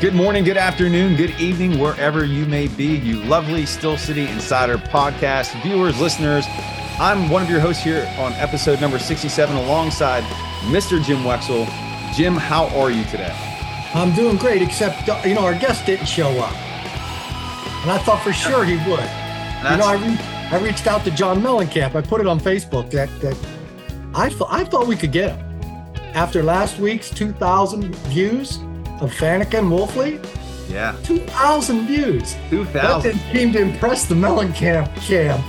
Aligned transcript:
Good 0.00 0.14
morning, 0.14 0.44
good 0.44 0.58
afternoon, 0.58 1.16
good 1.16 1.30
evening, 1.40 1.78
wherever 1.78 2.22
you 2.24 2.44
may 2.44 2.68
be, 2.68 2.96
you 2.98 3.16
lovely 3.22 3.64
Steel 3.64 3.96
City 3.96 4.28
Insider 4.28 4.76
podcast 4.76 5.60
viewers, 5.62 5.98
listeners. 5.98 6.44
I'm 7.00 7.30
one 7.30 7.42
of 7.42 7.48
your 7.48 7.60
hosts 7.60 7.82
here 7.82 8.06
on 8.18 8.34
episode 8.34 8.78
number 8.82 8.98
67 8.98 9.56
alongside 9.56 10.22
Mr. 10.64 11.02
Jim 11.02 11.18
Wexell. 11.20 11.66
Jim, 12.14 12.34
how 12.34 12.66
are 12.78 12.90
you 12.90 13.04
today? 13.04 13.34
I'm 13.94 14.14
doing 14.14 14.36
great, 14.36 14.60
except, 14.60 15.08
uh, 15.08 15.18
you 15.24 15.34
know, 15.34 15.44
our 15.46 15.58
guest 15.58 15.86
didn't 15.86 16.06
show 16.06 16.28
up. 16.28 16.52
And 17.82 17.90
I 17.90 17.98
thought 18.04 18.22
for 18.22 18.34
sure 18.34 18.66
he 18.66 18.76
would. 18.76 19.00
you 19.70 19.78
know, 19.78 19.86
I, 19.86 19.96
re- 19.98 20.18
I 20.50 20.58
reached 20.62 20.86
out 20.86 21.04
to 21.04 21.10
John 21.10 21.40
Mellencamp. 21.40 21.94
I 21.94 22.02
put 22.02 22.20
it 22.20 22.26
on 22.26 22.38
Facebook 22.38 22.90
that, 22.90 23.08
that 23.22 23.34
I, 24.14 24.28
th- 24.28 24.42
I 24.50 24.64
thought 24.64 24.86
we 24.86 24.96
could 24.96 25.12
get 25.12 25.36
him. 25.36 25.42
After 26.14 26.42
last 26.42 26.78
week's 26.78 27.08
2,000 27.08 27.94
views, 28.08 28.58
of 29.00 29.12
Faneca 29.12 29.58
and 29.58 29.70
Wolfley. 29.70 30.24
Yeah. 30.70 30.96
2,000 31.04 31.86
views. 31.86 32.36
2,000. 32.50 32.72
That 32.72 33.02
didn't 33.02 33.32
seem 33.32 33.52
to 33.52 33.60
impress 33.60 34.06
the 34.06 34.14
Mellencamp 34.14 34.94
camp. 34.96 35.44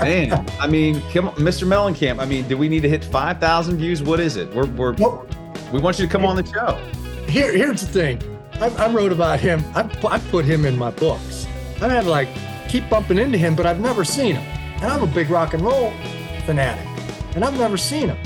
Man, 0.00 0.48
I 0.60 0.66
mean, 0.66 0.96
Mr. 0.96 1.66
Mellencamp, 1.66 2.20
I 2.20 2.24
mean, 2.24 2.46
do 2.46 2.56
we 2.56 2.68
need 2.68 2.82
to 2.82 2.88
hit 2.88 3.04
5,000 3.04 3.76
views? 3.76 4.02
What 4.02 4.20
is 4.20 4.36
it? 4.36 4.54
We're, 4.54 4.66
we're 4.66 4.92
well, 4.92 5.26
we 5.72 5.80
want 5.80 5.98
you 5.98 6.06
to 6.06 6.12
come 6.12 6.24
on 6.24 6.36
the 6.36 6.46
show. 6.46 6.76
Here, 7.28 7.52
here's 7.52 7.80
the 7.80 7.86
thing. 7.86 8.22
I, 8.60 8.68
I 8.68 8.92
wrote 8.92 9.10
about 9.10 9.40
him. 9.40 9.64
I, 9.74 9.80
I 10.08 10.18
put 10.18 10.44
him 10.44 10.64
in 10.64 10.78
my 10.78 10.90
books. 10.90 11.46
I 11.80 11.88
had 11.88 12.06
like 12.06 12.28
keep 12.68 12.88
bumping 12.88 13.18
into 13.18 13.36
him, 13.36 13.56
but 13.56 13.66
I've 13.66 13.80
never 13.80 14.04
seen 14.04 14.36
him. 14.36 14.44
And 14.82 14.84
I'm 14.84 15.02
a 15.02 15.06
big 15.06 15.30
rock 15.30 15.54
and 15.54 15.62
roll 15.62 15.92
fanatic, 16.44 16.86
and 17.34 17.44
I've 17.44 17.58
never 17.58 17.76
seen 17.76 18.08
him. 18.08 18.18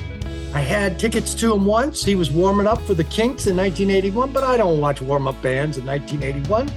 I 0.56 0.60
had 0.60 0.98
tickets 0.98 1.34
to 1.34 1.52
him 1.52 1.66
once. 1.66 2.02
He 2.02 2.14
was 2.14 2.30
warming 2.30 2.66
up 2.66 2.80
for 2.80 2.94
the 2.94 3.04
Kinks 3.04 3.46
in 3.46 3.58
1981, 3.58 4.32
but 4.32 4.42
I 4.42 4.56
don't 4.56 4.80
watch 4.80 5.02
warm 5.02 5.28
up 5.28 5.40
bands 5.42 5.76
in 5.76 5.84
1981. 5.84 6.72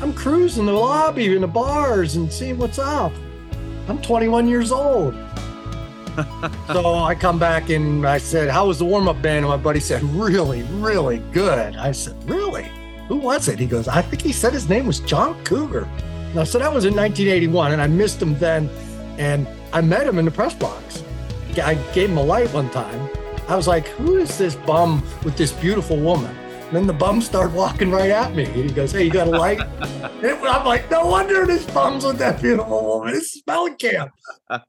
I'm 0.00 0.12
cruising 0.14 0.64
the 0.64 0.72
lobby 0.72 1.34
in 1.34 1.40
the 1.40 1.48
bars 1.48 2.14
and 2.14 2.32
seeing 2.32 2.56
what's 2.56 2.78
up. 2.78 3.12
I'm 3.88 4.00
21 4.00 4.46
years 4.46 4.70
old. 4.70 5.12
so 6.68 6.94
I 6.94 7.16
come 7.16 7.36
back 7.36 7.68
and 7.68 8.06
I 8.06 8.18
said, 8.18 8.48
How 8.48 8.68
was 8.68 8.78
the 8.78 8.84
warm 8.84 9.08
up 9.08 9.20
band? 9.20 9.38
And 9.38 9.48
my 9.48 9.56
buddy 9.56 9.80
said, 9.80 10.04
Really, 10.04 10.62
really 10.74 11.18
good. 11.32 11.74
I 11.74 11.90
said, 11.90 12.14
Really? 12.30 12.70
Who 13.08 13.16
was 13.16 13.48
it? 13.48 13.58
He 13.58 13.66
goes, 13.66 13.88
I 13.88 14.02
think 14.02 14.22
he 14.22 14.30
said 14.30 14.52
his 14.52 14.68
name 14.68 14.86
was 14.86 15.00
John 15.00 15.42
Cougar. 15.42 15.88
Now, 16.32 16.44
so 16.44 16.60
that 16.60 16.72
was 16.72 16.84
in 16.84 16.94
1981, 16.94 17.72
and 17.72 17.82
I 17.82 17.88
missed 17.88 18.22
him 18.22 18.38
then. 18.38 18.70
And 19.18 19.48
I 19.72 19.80
met 19.80 20.06
him 20.06 20.20
in 20.20 20.26
the 20.26 20.30
press 20.30 20.54
box. 20.54 21.02
I 21.58 21.74
gave 21.92 22.10
him 22.10 22.18
a 22.18 22.22
light 22.22 22.52
one 22.52 22.70
time. 22.70 23.08
I 23.48 23.56
was 23.56 23.68
like, 23.68 23.86
who 23.88 24.16
is 24.16 24.36
this 24.38 24.56
bum 24.56 25.02
with 25.24 25.36
this 25.36 25.52
beautiful 25.52 25.96
woman? 25.98 26.36
And 26.66 26.74
then 26.74 26.86
the 26.88 26.92
bum 26.92 27.20
started 27.20 27.54
walking 27.54 27.92
right 27.92 28.10
at 28.10 28.34
me. 28.34 28.44
He 28.44 28.68
goes, 28.70 28.90
hey, 28.90 29.04
you 29.04 29.10
got 29.10 29.28
a 29.28 29.30
light? 29.30 29.60
I'm 30.02 30.64
like, 30.66 30.90
no 30.90 31.06
wonder 31.06 31.46
this 31.46 31.64
bum's 31.66 32.04
with 32.04 32.18
that 32.18 32.42
beautiful 32.42 32.84
woman. 32.84 33.14
It's 33.14 33.40
Mellencamp. 33.42 34.10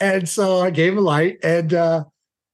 and 0.00 0.26
so 0.26 0.60
I 0.60 0.70
gave 0.70 0.92
him 0.92 0.98
a 0.98 1.02
light. 1.02 1.38
And 1.42 1.74
uh, 1.74 2.04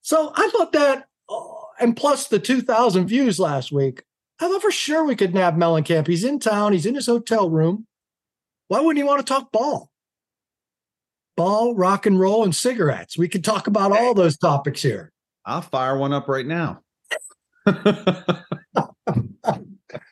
so 0.02 0.32
I 0.34 0.48
thought 0.48 0.72
that, 0.72 1.06
oh, 1.28 1.66
and 1.78 1.96
plus 1.96 2.26
the 2.26 2.40
2,000 2.40 3.06
views 3.06 3.38
last 3.38 3.70
week, 3.70 4.02
I 4.40 4.48
thought 4.48 4.62
for 4.62 4.72
sure 4.72 5.04
we 5.04 5.14
could 5.14 5.34
nab 5.34 5.56
Mellencamp. 5.56 6.08
He's 6.08 6.24
in 6.24 6.40
town. 6.40 6.72
He's 6.72 6.86
in 6.86 6.96
his 6.96 7.06
hotel 7.06 7.48
room. 7.48 7.86
Why 8.66 8.80
wouldn't 8.80 8.98
he 8.98 9.04
want 9.04 9.24
to 9.24 9.32
talk 9.32 9.52
ball? 9.52 9.89
Ball, 11.40 11.74
rock 11.74 12.04
and 12.04 12.20
roll, 12.20 12.44
and 12.44 12.54
cigarettes. 12.54 13.16
We 13.16 13.26
could 13.26 13.42
talk 13.42 13.66
about 13.66 13.92
all 13.92 14.12
those 14.12 14.36
topics 14.36 14.82
here. 14.82 15.10
I'll 15.46 15.62
fire 15.62 15.96
one 15.96 16.12
up 16.12 16.28
right 16.28 16.46
now. 16.46 16.82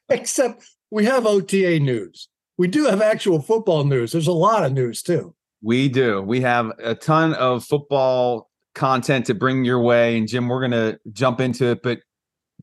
Except 0.09 0.65
we 0.91 1.05
have 1.05 1.27
OTA 1.27 1.81
news. 1.81 2.31
We 2.57 2.67
do 2.67 2.87
have 2.87 3.03
actual 3.03 3.43
football 3.43 3.85
news. 3.85 4.13
There's 4.13 4.27
a 4.27 4.33
lot 4.33 4.65
of 4.65 4.73
news 4.73 5.03
too. 5.03 5.35
We 5.61 5.91
do. 5.91 6.23
We 6.23 6.41
have 6.41 6.73
a 6.83 6.95
ton 6.95 7.35
of 7.35 7.63
football 7.63 8.49
content 8.75 9.27
to 9.27 9.35
bring 9.35 9.67
your 9.67 9.81
way. 9.83 10.17
And 10.17 10.27
Jim, 10.27 10.49
we're 10.49 10.67
going 10.67 10.71
to 10.71 10.99
jump 11.13 11.41
into 11.41 11.67
it. 11.67 11.83
But 11.83 11.99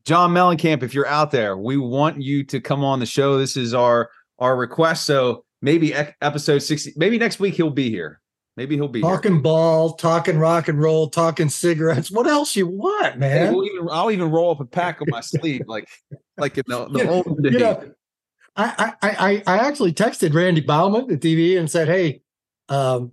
John 0.04 0.34
Mellencamp, 0.34 0.82
if 0.82 0.92
you're 0.92 1.06
out 1.06 1.30
there, 1.30 1.56
we 1.56 1.76
want 1.76 2.20
you 2.20 2.42
to 2.42 2.60
come 2.60 2.82
on 2.82 2.98
the 2.98 3.06
show. 3.06 3.38
This 3.38 3.56
is 3.56 3.74
our 3.74 4.10
our 4.40 4.56
request. 4.56 5.06
So 5.06 5.44
maybe 5.62 5.94
episode 5.94 6.58
60, 6.58 6.94
maybe 6.96 7.16
next 7.16 7.38
week 7.38 7.54
he'll 7.54 7.70
be 7.70 7.90
here. 7.90 8.20
Maybe 8.56 8.74
he'll 8.76 8.88
be 8.88 9.02
talking 9.02 9.34
here. 9.34 9.42
ball, 9.42 9.92
talking 9.92 10.38
rock 10.38 10.68
and 10.68 10.80
roll, 10.80 11.10
talking 11.10 11.50
cigarettes. 11.50 12.10
What 12.10 12.26
else 12.26 12.56
you 12.56 12.66
want, 12.66 13.18
man? 13.18 13.48
Hey, 13.48 13.52
we'll 13.52 13.66
even, 13.66 13.88
I'll 13.90 14.10
even 14.10 14.30
roll 14.30 14.50
up 14.50 14.60
a 14.60 14.64
pack 14.64 15.02
on 15.02 15.08
my 15.10 15.20
sleeve, 15.20 15.62
like 15.66 15.86
like 16.38 16.56
in 16.56 16.64
the, 16.66 16.88
the 16.88 17.08
old 17.10 17.42
days. 17.42 17.52
You 17.52 17.58
know, 17.58 17.92
I, 18.56 18.94
I 19.02 19.42
I 19.46 19.58
actually 19.58 19.92
texted 19.92 20.32
Randy 20.32 20.62
Baumann 20.62 21.06
the 21.06 21.18
TV, 21.18 21.58
and 21.58 21.70
said, 21.70 21.86
"Hey, 21.88 22.22
um, 22.70 23.12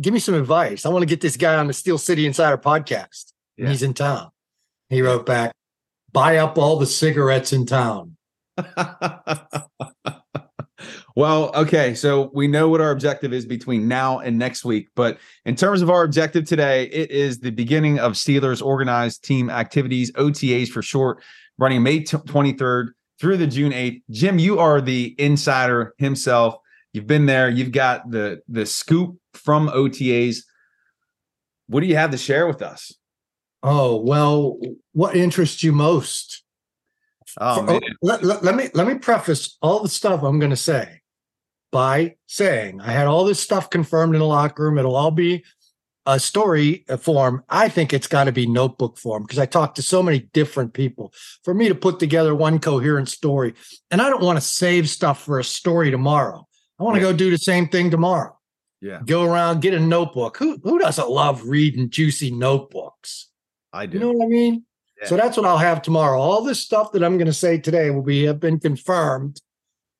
give 0.00 0.12
me 0.12 0.20
some 0.20 0.34
advice. 0.34 0.84
I 0.84 0.90
want 0.90 1.02
to 1.02 1.06
get 1.06 1.22
this 1.22 1.38
guy 1.38 1.54
on 1.54 1.66
the 1.66 1.72
Steel 1.72 1.96
City 1.96 2.26
Insider 2.26 2.58
podcast. 2.58 3.32
Yeah. 3.56 3.70
He's 3.70 3.82
in 3.82 3.94
town." 3.94 4.30
He 4.90 5.00
wrote 5.00 5.24
back, 5.24 5.52
"Buy 6.12 6.36
up 6.36 6.58
all 6.58 6.78
the 6.78 6.86
cigarettes 6.86 7.54
in 7.54 7.64
town." 7.64 8.16
Well, 11.16 11.50
okay. 11.54 11.94
So 11.94 12.30
we 12.32 12.46
know 12.46 12.68
what 12.68 12.80
our 12.80 12.90
objective 12.90 13.32
is 13.32 13.46
between 13.46 13.88
now 13.88 14.20
and 14.20 14.38
next 14.38 14.64
week. 14.64 14.88
But 14.94 15.18
in 15.44 15.56
terms 15.56 15.82
of 15.82 15.90
our 15.90 16.04
objective 16.04 16.44
today, 16.44 16.84
it 16.84 17.10
is 17.10 17.40
the 17.40 17.50
beginning 17.50 17.98
of 17.98 18.12
Steelers 18.12 18.64
organized 18.64 19.24
team 19.24 19.50
activities, 19.50 20.12
OTAs 20.12 20.68
for 20.68 20.82
short, 20.82 21.22
running 21.58 21.82
May 21.82 22.00
23rd 22.00 22.88
through 23.20 23.36
the 23.36 23.46
June 23.46 23.72
8th. 23.72 24.02
Jim, 24.10 24.38
you 24.38 24.58
are 24.58 24.80
the 24.80 25.14
insider 25.18 25.94
himself. 25.98 26.56
You've 26.92 27.06
been 27.06 27.26
there. 27.26 27.48
You've 27.48 27.72
got 27.72 28.10
the 28.10 28.40
the 28.48 28.64
scoop 28.64 29.18
from 29.34 29.68
OTAs. 29.68 30.38
What 31.66 31.80
do 31.80 31.86
you 31.86 31.96
have 31.96 32.12
to 32.12 32.18
share 32.18 32.46
with 32.46 32.62
us? 32.62 32.92
Oh, 33.62 33.96
well, 33.96 34.58
what 34.92 35.16
interests 35.16 35.62
you 35.62 35.72
most? 35.72 36.44
Oh, 37.40 37.64
oh 37.68 37.80
let, 38.02 38.22
let, 38.24 38.42
let, 38.42 38.54
me 38.54 38.68
let 38.74 38.86
me 38.86 38.94
preface 38.94 39.56
all 39.60 39.80
the 39.80 39.88
stuff 39.88 40.22
I'm 40.22 40.38
going 40.38 40.50
to 40.50 40.56
say 40.56 41.00
by 41.70 42.16
saying, 42.26 42.80
I 42.80 42.92
had 42.92 43.06
all 43.06 43.24
this 43.24 43.40
stuff 43.40 43.70
confirmed 43.70 44.14
in 44.14 44.20
the 44.20 44.26
locker 44.26 44.64
room. 44.64 44.78
It'll 44.78 44.96
all 44.96 45.10
be 45.10 45.44
a 46.06 46.18
story 46.18 46.84
form. 47.00 47.44
I 47.50 47.68
think 47.68 47.92
it's 47.92 48.06
got 48.06 48.24
to 48.24 48.32
be 48.32 48.46
notebook 48.46 48.96
form 48.96 49.24
because 49.24 49.38
I 49.38 49.46
talked 49.46 49.76
to 49.76 49.82
so 49.82 50.02
many 50.02 50.20
different 50.32 50.72
people 50.72 51.12
for 51.44 51.52
me 51.52 51.68
to 51.68 51.74
put 51.74 51.98
together 52.00 52.34
one 52.34 52.58
coherent 52.58 53.08
story. 53.10 53.54
And 53.90 54.00
I 54.00 54.08
don't 54.08 54.22
want 54.22 54.38
to 54.38 54.44
save 54.44 54.88
stuff 54.88 55.22
for 55.22 55.38
a 55.38 55.44
story 55.44 55.90
tomorrow. 55.90 56.46
I 56.80 56.82
want 56.82 56.96
to 56.96 57.02
yeah. 57.02 57.12
go 57.12 57.16
do 57.16 57.30
the 57.30 57.38
same 57.38 57.68
thing 57.68 57.90
tomorrow. 57.90 58.34
Yeah. 58.80 59.00
Go 59.04 59.24
around, 59.24 59.60
get 59.60 59.74
a 59.74 59.80
notebook. 59.80 60.36
Who 60.38 60.58
who 60.62 60.78
doesn't 60.78 61.10
love 61.10 61.42
reading 61.44 61.90
juicy 61.90 62.30
notebooks? 62.30 63.28
I 63.72 63.86
do. 63.86 63.98
You 63.98 64.04
know 64.04 64.12
what 64.12 64.24
I 64.24 64.28
mean? 64.28 64.64
Yeah. 65.00 65.08
So 65.08 65.16
that's 65.16 65.36
what 65.36 65.46
I'll 65.46 65.58
have 65.58 65.82
tomorrow. 65.82 66.20
All 66.20 66.42
this 66.42 66.60
stuff 66.60 66.92
that 66.92 67.04
I'm 67.04 67.18
going 67.18 67.26
to 67.26 67.32
say 67.32 67.58
today 67.58 67.90
will 67.90 68.02
be 68.02 68.24
have 68.24 68.40
been 68.40 68.58
confirmed 68.58 69.40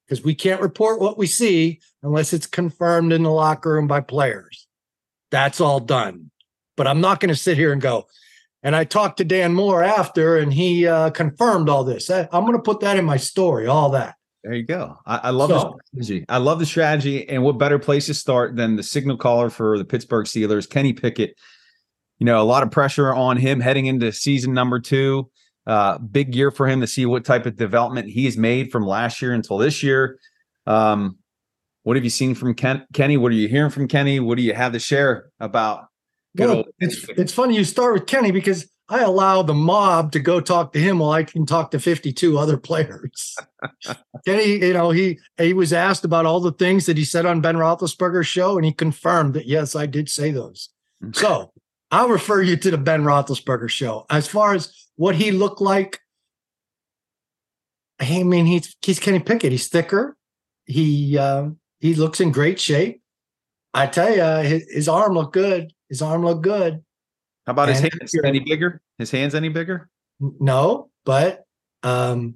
because 0.07 0.25
we 0.25 0.35
can't 0.35 0.61
report 0.61 1.01
what 1.01 1.19
we 1.19 1.27
see 1.27 1.81
unless 2.03 2.33
it's 2.33 2.47
confirmed 2.47 3.13
in 3.13 3.23
the 3.23 3.31
locker 3.31 3.73
room 3.73 3.87
by 3.87 4.01
players. 4.01 4.67
That's 5.31 5.61
all 5.61 5.81
done. 5.81 6.31
But 6.77 6.87
I'm 6.87 7.01
not 7.01 7.21
going 7.21 7.29
to 7.29 7.37
sit 7.37 7.59
here 7.59 7.73
and 7.73 7.83
go. 7.83 8.07
And 8.63 8.75
I 8.75 8.85
talked 8.85 9.19
to 9.19 9.25
Dan 9.25 9.55
Moore 9.55 9.85
after, 9.85 10.37
and 10.37 10.53
he 10.53 10.87
uh, 10.87 11.11
confirmed 11.11 11.69
all 11.69 11.85
this. 11.85 12.11
I, 12.11 12.29
am 12.33 12.43
going 12.43 12.55
to 12.55 12.59
put 12.59 12.81
that 12.81 12.97
in 12.97 13.05
my 13.05 13.17
story, 13.17 13.67
all 13.67 13.91
that. 13.91 14.17
There 14.43 14.55
you 14.55 14.65
go. 14.65 14.99
I, 15.07 15.19
I 15.25 15.31
love 15.31 15.51
so, 15.51 15.79
the 15.93 16.03
strategy. 16.03 16.25
I 16.29 16.39
love 16.39 16.59
the 16.59 16.67
strategy. 16.67 17.29
And 17.29 17.43
what 17.43 17.59
better 17.59 17.79
place 17.79 18.07
to 18.07 18.15
start 18.15 18.57
than 18.57 18.77
the 18.77 18.83
signal 18.83 19.17
caller 19.17 19.51
for 19.51 19.79
the 19.79 19.85
Pittsburgh 19.85 20.27
Steelers, 20.27 20.69
Kenny 20.69 20.93
Pickett? 20.93 21.37
You 22.19 22.27
know, 22.27 22.41
a 22.41 22.45
lot 22.45 22.63
of 22.63 22.71
pressure 22.71 23.15
on 23.15 23.37
him 23.37 23.61
heading 23.61 23.87
into 23.87 24.13
season 24.13 24.53
number 24.53 24.81
two. 24.81 25.31
Uh, 25.67 25.99
big 25.99 26.35
year 26.35 26.51
for 26.51 26.67
him 26.67 26.81
to 26.81 26.87
see 26.87 27.05
what 27.05 27.25
type 27.27 27.45
of 27.45 27.57
development 27.57 28.09
he's 28.09 28.39
made 28.39 28.73
from 28.73 28.87
last 28.87 29.21
year 29.21 29.35
until 29.35 29.59
this 29.59 29.83
year. 29.83 30.19
Um, 30.67 31.19
what 31.83 31.97
have 31.97 32.05
you 32.05 32.11
seen 32.11 32.35
from 32.35 32.55
Ken- 32.55 32.87
Kenny? 32.93 33.17
What 33.17 33.33
are 33.33 33.35
you 33.37 33.49
hearing 33.49 33.71
from 33.71 33.87
Kenny? 33.87 34.19
What 34.19 34.37
do 34.37 34.43
you 34.43 34.55
have 34.55 34.73
to 34.73 34.79
share 34.79 35.31
about? 35.41 35.87
Well, 36.37 36.65
it's 36.79 37.09
it's 37.11 37.33
funny 37.33 37.57
you 37.57 37.65
start 37.65 37.95
with 37.95 38.07
Kenny 38.07 38.31
because 38.31 38.71
I 38.89 39.01
allow 39.01 39.43
the 39.43 39.55
mob 39.55 40.13
to 40.13 40.21
go 40.21 40.41
talk 40.41 40.73
to 40.73 40.79
him 40.79 40.99
while 40.99 41.11
I 41.11 41.25
can 41.25 41.45
talk 41.45 41.71
to 41.73 41.81
52 41.81 42.39
other 42.39 42.57
players. 42.69 43.37
Kenny, 44.27 44.65
you 44.65 44.73
know, 44.73 44.91
he 44.91 45.19
he 45.37 45.53
was 45.53 45.73
asked 45.73 46.05
about 46.05 46.27
all 46.27 46.41
the 46.41 46.53
things 46.53 46.87
that 46.87 46.97
he 46.97 47.05
said 47.05 47.27
on 47.27 47.41
Ben 47.41 47.57
Roethlisberger's 47.57 48.27
show, 48.27 48.57
and 48.57 48.65
he 48.65 48.73
confirmed 48.73 49.35
that 49.35 49.47
yes, 49.47 49.75
I 49.77 49.87
did 49.87 50.09
say 50.09 50.31
those. 50.31 50.71
so 51.13 51.53
I'll 51.91 52.09
refer 52.09 52.43
you 52.43 52.57
to 52.57 52.71
the 52.71 52.79
Ben 52.79 53.03
Roethlisberger 53.03 53.71
show. 53.71 54.05
As 54.11 54.29
far 54.29 54.55
as 54.55 54.89
what 54.97 55.15
he 55.15 55.31
looked 55.31 55.61
like, 55.61 56.01
I 58.01 58.23
mean, 58.23 58.47
he's 58.47 58.77
he's 58.83 59.01
Kenny 59.01 59.19
Pickett. 59.19 59.53
He's 59.53 59.69
thicker. 59.69 60.17
He 60.67 61.17
uh, 61.19 61.49
he 61.81 61.95
looks 61.95 62.21
in 62.21 62.31
great 62.31 62.61
shape. 62.61 63.03
I 63.75 63.87
tell 63.87 64.15
you, 64.15 64.49
his, 64.49 64.71
his, 64.71 64.89
arm 64.89 65.15
looked 65.15 65.35
good. 65.35 65.73
His 65.89 66.01
arm 66.03 66.25
looked 66.25 66.43
good. 66.43 66.83
How 67.47 67.53
about 67.53 67.69
and 67.69 67.79
his 67.79 67.93
hands? 67.93 68.15
Any 68.25 68.41
bigger? 68.41 68.81
His 68.99 69.11
hands 69.11 69.35
any 69.35 69.49
bigger? 69.49 69.89
No, 70.21 70.91
but 71.05 71.45
um, 71.83 72.35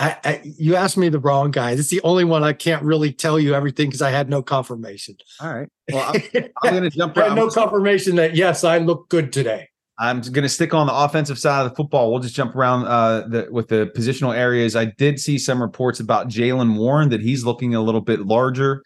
I, 0.00 0.16
I, 0.24 0.40
you 0.44 0.76
asked 0.76 0.96
me 0.96 1.08
the 1.08 1.18
wrong 1.18 1.50
guy. 1.50 1.74
This 1.74 1.86
is 1.86 1.90
the 1.90 2.00
only 2.02 2.24
one 2.24 2.44
I 2.44 2.52
can't 2.52 2.82
really 2.84 3.12
tell 3.12 3.38
you 3.38 3.54
everything 3.54 3.88
because 3.88 4.02
I 4.02 4.10
had 4.10 4.30
no 4.30 4.42
confirmation. 4.42 5.16
All 5.40 5.54
right. 5.54 5.68
Well, 5.90 6.12
I'm, 6.12 6.44
I'm 6.62 6.70
going 6.74 6.82
to 6.82 6.90
jump. 6.90 7.16
Right. 7.16 7.24
I 7.24 7.28
had 7.30 7.36
no 7.36 7.48
confirmation 7.48 8.16
that 8.16 8.36
yes, 8.36 8.62
I 8.62 8.76
look 8.76 9.08
good 9.08 9.32
today. 9.32 9.70
I'm 9.98 10.20
going 10.20 10.42
to 10.42 10.48
stick 10.50 10.74
on 10.74 10.86
the 10.86 10.94
offensive 10.94 11.38
side 11.38 11.64
of 11.64 11.70
the 11.70 11.76
football. 11.76 12.12
We'll 12.12 12.20
just 12.20 12.34
jump 12.34 12.54
around 12.54 12.84
uh, 12.84 13.26
the, 13.26 13.48
with 13.50 13.68
the 13.68 13.90
positional 13.96 14.36
areas. 14.36 14.76
I 14.76 14.84
did 14.84 15.18
see 15.18 15.38
some 15.38 15.62
reports 15.62 15.98
about 15.98 16.28
Jaylen 16.28 16.76
Warren 16.76 17.08
that 17.08 17.22
he's 17.22 17.42
looking 17.42 17.74
a 17.74 17.80
little 17.80 18.02
bit 18.02 18.26
larger. 18.26 18.82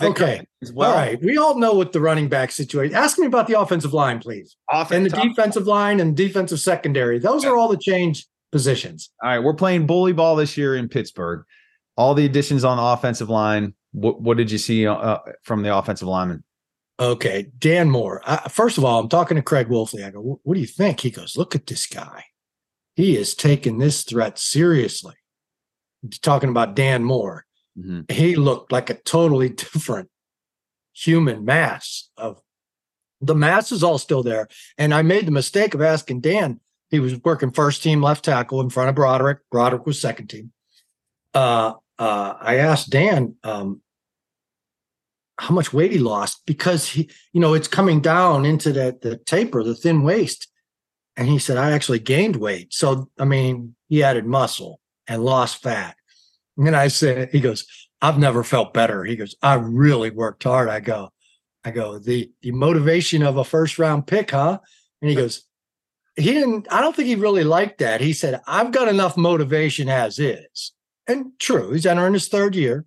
Okay. 0.00 0.46
Well. 0.72 0.90
All 0.92 0.96
right. 0.96 1.20
We 1.20 1.36
all 1.38 1.58
know 1.58 1.74
what 1.74 1.92
the 1.92 2.00
running 2.00 2.28
back 2.28 2.52
situation. 2.52 2.94
Ask 2.94 3.18
me 3.18 3.26
about 3.26 3.48
the 3.48 3.58
offensive 3.58 3.92
line, 3.92 4.20
please. 4.20 4.56
and 4.72 5.04
the 5.04 5.10
defensive 5.10 5.66
line 5.66 5.98
and 5.98 6.16
defensive 6.16 6.60
secondary. 6.60 7.18
Those 7.18 7.44
are 7.44 7.56
all 7.56 7.68
the 7.68 7.76
change 7.76 8.26
positions. 8.54 9.10
All 9.20 9.30
right. 9.30 9.40
We're 9.40 9.52
playing 9.52 9.88
bully 9.88 10.12
ball 10.12 10.36
this 10.36 10.56
year 10.56 10.76
in 10.76 10.88
Pittsburgh. 10.88 11.44
All 11.96 12.14
the 12.14 12.24
additions 12.24 12.62
on 12.62 12.76
the 12.76 12.84
offensive 12.84 13.28
line. 13.28 13.74
What, 13.90 14.22
what 14.22 14.36
did 14.36 14.48
you 14.52 14.58
see 14.58 14.86
uh, 14.86 15.18
from 15.42 15.62
the 15.62 15.76
offensive 15.76 16.06
lineman? 16.06 16.44
Okay, 17.00 17.48
Dan 17.58 17.90
Moore. 17.90 18.22
I, 18.24 18.48
first 18.48 18.78
of 18.78 18.84
all, 18.84 19.00
I'm 19.00 19.08
talking 19.08 19.34
to 19.34 19.42
Craig 19.42 19.66
Wolfley. 19.66 20.06
I 20.06 20.10
go, 20.10 20.38
"What 20.44 20.54
do 20.54 20.60
you 20.60 20.66
think?" 20.68 21.00
He 21.00 21.10
goes, 21.10 21.36
"Look 21.36 21.56
at 21.56 21.66
this 21.66 21.88
guy. 21.88 22.26
He 22.94 23.16
is 23.16 23.34
taking 23.34 23.78
this 23.78 24.04
threat 24.04 24.38
seriously." 24.38 25.14
Talking 26.22 26.50
about 26.50 26.76
Dan 26.76 27.02
Moore, 27.02 27.46
mm-hmm. 27.76 28.02
he 28.12 28.36
looked 28.36 28.70
like 28.70 28.90
a 28.90 28.94
totally 28.94 29.48
different 29.62 30.08
human 30.92 31.44
mass. 31.44 32.08
Of 32.16 32.40
the 33.20 33.34
mass 33.34 33.72
is 33.72 33.82
all 33.82 33.98
still 33.98 34.22
there, 34.22 34.46
and 34.78 34.94
I 34.94 35.02
made 35.02 35.26
the 35.26 35.32
mistake 35.32 35.74
of 35.74 35.82
asking 35.82 36.20
Dan. 36.20 36.60
He 36.94 37.00
was 37.00 37.20
working 37.24 37.50
first 37.50 37.82
team 37.82 38.00
left 38.00 38.24
tackle 38.24 38.60
in 38.60 38.70
front 38.70 38.88
of 38.88 38.94
Broderick. 38.94 39.38
Broderick 39.50 39.84
was 39.84 40.00
second 40.00 40.28
team. 40.28 40.52
Uh, 41.34 41.72
uh, 41.98 42.34
I 42.40 42.58
asked 42.58 42.90
Dan, 42.90 43.34
um, 43.42 43.80
how 45.36 45.52
much 45.52 45.72
weight 45.72 45.90
he 45.90 45.98
lost 45.98 46.42
because 46.46 46.88
he, 46.88 47.10
you 47.32 47.40
know, 47.40 47.52
it's 47.52 47.66
coming 47.66 48.00
down 48.00 48.46
into 48.46 48.72
that 48.74 49.00
the 49.00 49.16
taper, 49.16 49.64
the 49.64 49.74
thin 49.74 50.04
waist. 50.04 50.46
And 51.16 51.26
he 51.26 51.40
said, 51.40 51.56
I 51.56 51.72
actually 51.72 51.98
gained 51.98 52.36
weight. 52.36 52.72
So 52.72 53.10
I 53.18 53.24
mean, 53.24 53.74
he 53.88 54.04
added 54.04 54.24
muscle 54.24 54.78
and 55.08 55.24
lost 55.24 55.64
fat. 55.64 55.96
And 56.56 56.64
then 56.64 56.76
I 56.76 56.86
said, 56.86 57.30
he 57.30 57.40
goes, 57.40 57.66
I've 58.00 58.20
never 58.20 58.44
felt 58.44 58.72
better. 58.72 59.02
He 59.02 59.16
goes, 59.16 59.34
I 59.42 59.54
really 59.54 60.10
worked 60.10 60.44
hard. 60.44 60.68
I 60.68 60.78
go, 60.78 61.10
I 61.64 61.72
go, 61.72 61.98
the 61.98 62.30
the 62.40 62.52
motivation 62.52 63.24
of 63.24 63.36
a 63.36 63.42
first 63.42 63.80
round 63.80 64.06
pick, 64.06 64.30
huh? 64.30 64.60
And 65.02 65.10
he 65.10 65.16
goes, 65.16 65.44
he 66.16 66.32
didn't, 66.32 66.66
I 66.70 66.80
don't 66.80 66.94
think 66.94 67.08
he 67.08 67.16
really 67.16 67.44
liked 67.44 67.78
that. 67.78 68.00
He 68.00 68.12
said, 68.12 68.40
I've 68.46 68.72
got 68.72 68.88
enough 68.88 69.16
motivation 69.16 69.88
as 69.88 70.18
is. 70.18 70.72
And 71.06 71.32
true, 71.38 71.72
he's 71.72 71.86
entering 71.86 72.14
his 72.14 72.28
third 72.28 72.54
year, 72.54 72.86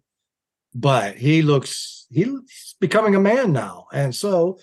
but 0.73 1.17
he 1.17 1.41
looks 1.41 2.07
he's 2.09 2.75
becoming 2.79 3.15
a 3.15 3.19
man 3.19 3.51
now. 3.51 3.87
And 3.93 4.15
so 4.15 4.59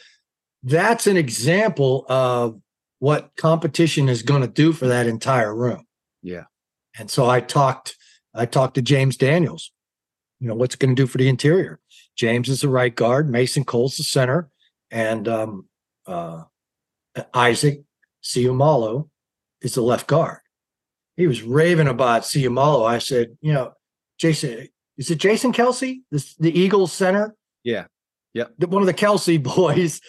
that's 0.63 1.07
an 1.07 1.17
example 1.17 2.07
of 2.09 2.61
what 2.99 3.33
competition 3.37 4.09
is 4.09 4.23
going 4.23 4.43
to 4.43 4.49
do 4.49 4.73
for 4.73 4.87
that 4.87 5.07
entire 5.07 5.55
room. 5.55 5.87
Yeah. 6.23 6.45
And 6.99 7.11
so 7.11 7.29
I 7.29 7.41
talked, 7.41 7.97
I 8.35 8.47
talked 8.47 8.77
to 8.77 8.83
James 8.83 9.17
Daniels, 9.17 9.73
you 10.41 10.49
know, 10.49 10.55
what's 10.55 10.77
going 10.77 10.95
to 10.95 11.03
do 11.03 11.07
for 11.07 11.19
the 11.19 11.29
interior. 11.29 11.81
James 12.17 12.49
is 12.49 12.63
the 12.63 12.69
right 12.69 12.95
guard, 12.95 13.29
Mason 13.29 13.65
Cole's 13.65 13.97
the 13.97 14.05
center, 14.05 14.49
and 14.91 15.29
um, 15.29 15.69
uh, 16.07 16.45
Isaac 17.35 17.83
Seumalo 18.25 19.09
is 19.61 19.75
the 19.75 19.83
left 19.83 20.07
guard. 20.07 20.39
He 21.17 21.27
was 21.27 21.43
raving 21.43 21.89
about 21.89 22.23
Seumalo. 22.23 22.87
I 22.87 22.99
said, 22.99 23.37
you 23.41 23.53
know, 23.53 23.73
Jason, 24.19 24.69
is 24.97 25.11
it 25.11 25.19
Jason 25.19 25.53
Kelce, 25.53 26.01
the, 26.11 26.35
the 26.39 26.59
Eagles 26.59 26.93
center? 26.93 27.35
Yeah. 27.63 27.85
Yeah. 28.33 28.47
One 28.67 28.83
of 28.83 28.87
the 28.87 28.95
Kelce 28.95 29.43
boys 29.57 30.01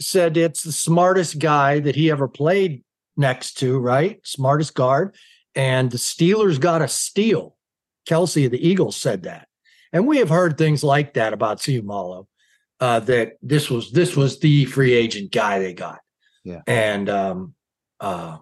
said 0.00 0.36
it's 0.36 0.62
the 0.62 0.72
smartest 0.72 1.38
guy 1.38 1.80
that 1.80 1.96
he 1.96 2.10
ever 2.10 2.28
played 2.28 2.82
next 3.16 3.54
to, 3.58 3.78
right? 3.78 4.20
Smartest 4.24 4.74
guard. 4.74 5.14
And 5.54 5.90
the 5.90 5.98
Steelers 5.98 6.58
got 6.58 6.82
a 6.82 6.88
steal. 6.88 7.56
Kelce 8.08 8.46
of 8.46 8.52
the 8.52 8.66
Eagles 8.66 8.96
said 8.96 9.22
that. 9.22 9.48
And 9.92 10.06
we 10.06 10.18
have 10.18 10.28
heard 10.28 10.58
things 10.58 10.82
like 10.82 11.14
that 11.14 11.32
about 11.32 11.58
Seumalo, 11.58 12.26
uh, 12.80 13.00
that 13.00 13.34
this 13.40 13.70
was 13.70 13.92
this 13.92 14.16
was 14.16 14.40
the 14.40 14.64
free 14.64 14.92
agent 14.92 15.30
guy 15.30 15.60
they 15.60 15.72
got. 15.72 16.00
Yeah. 16.42 16.62
And 16.66 17.08
um, 17.08 17.54
uh, 18.04 18.38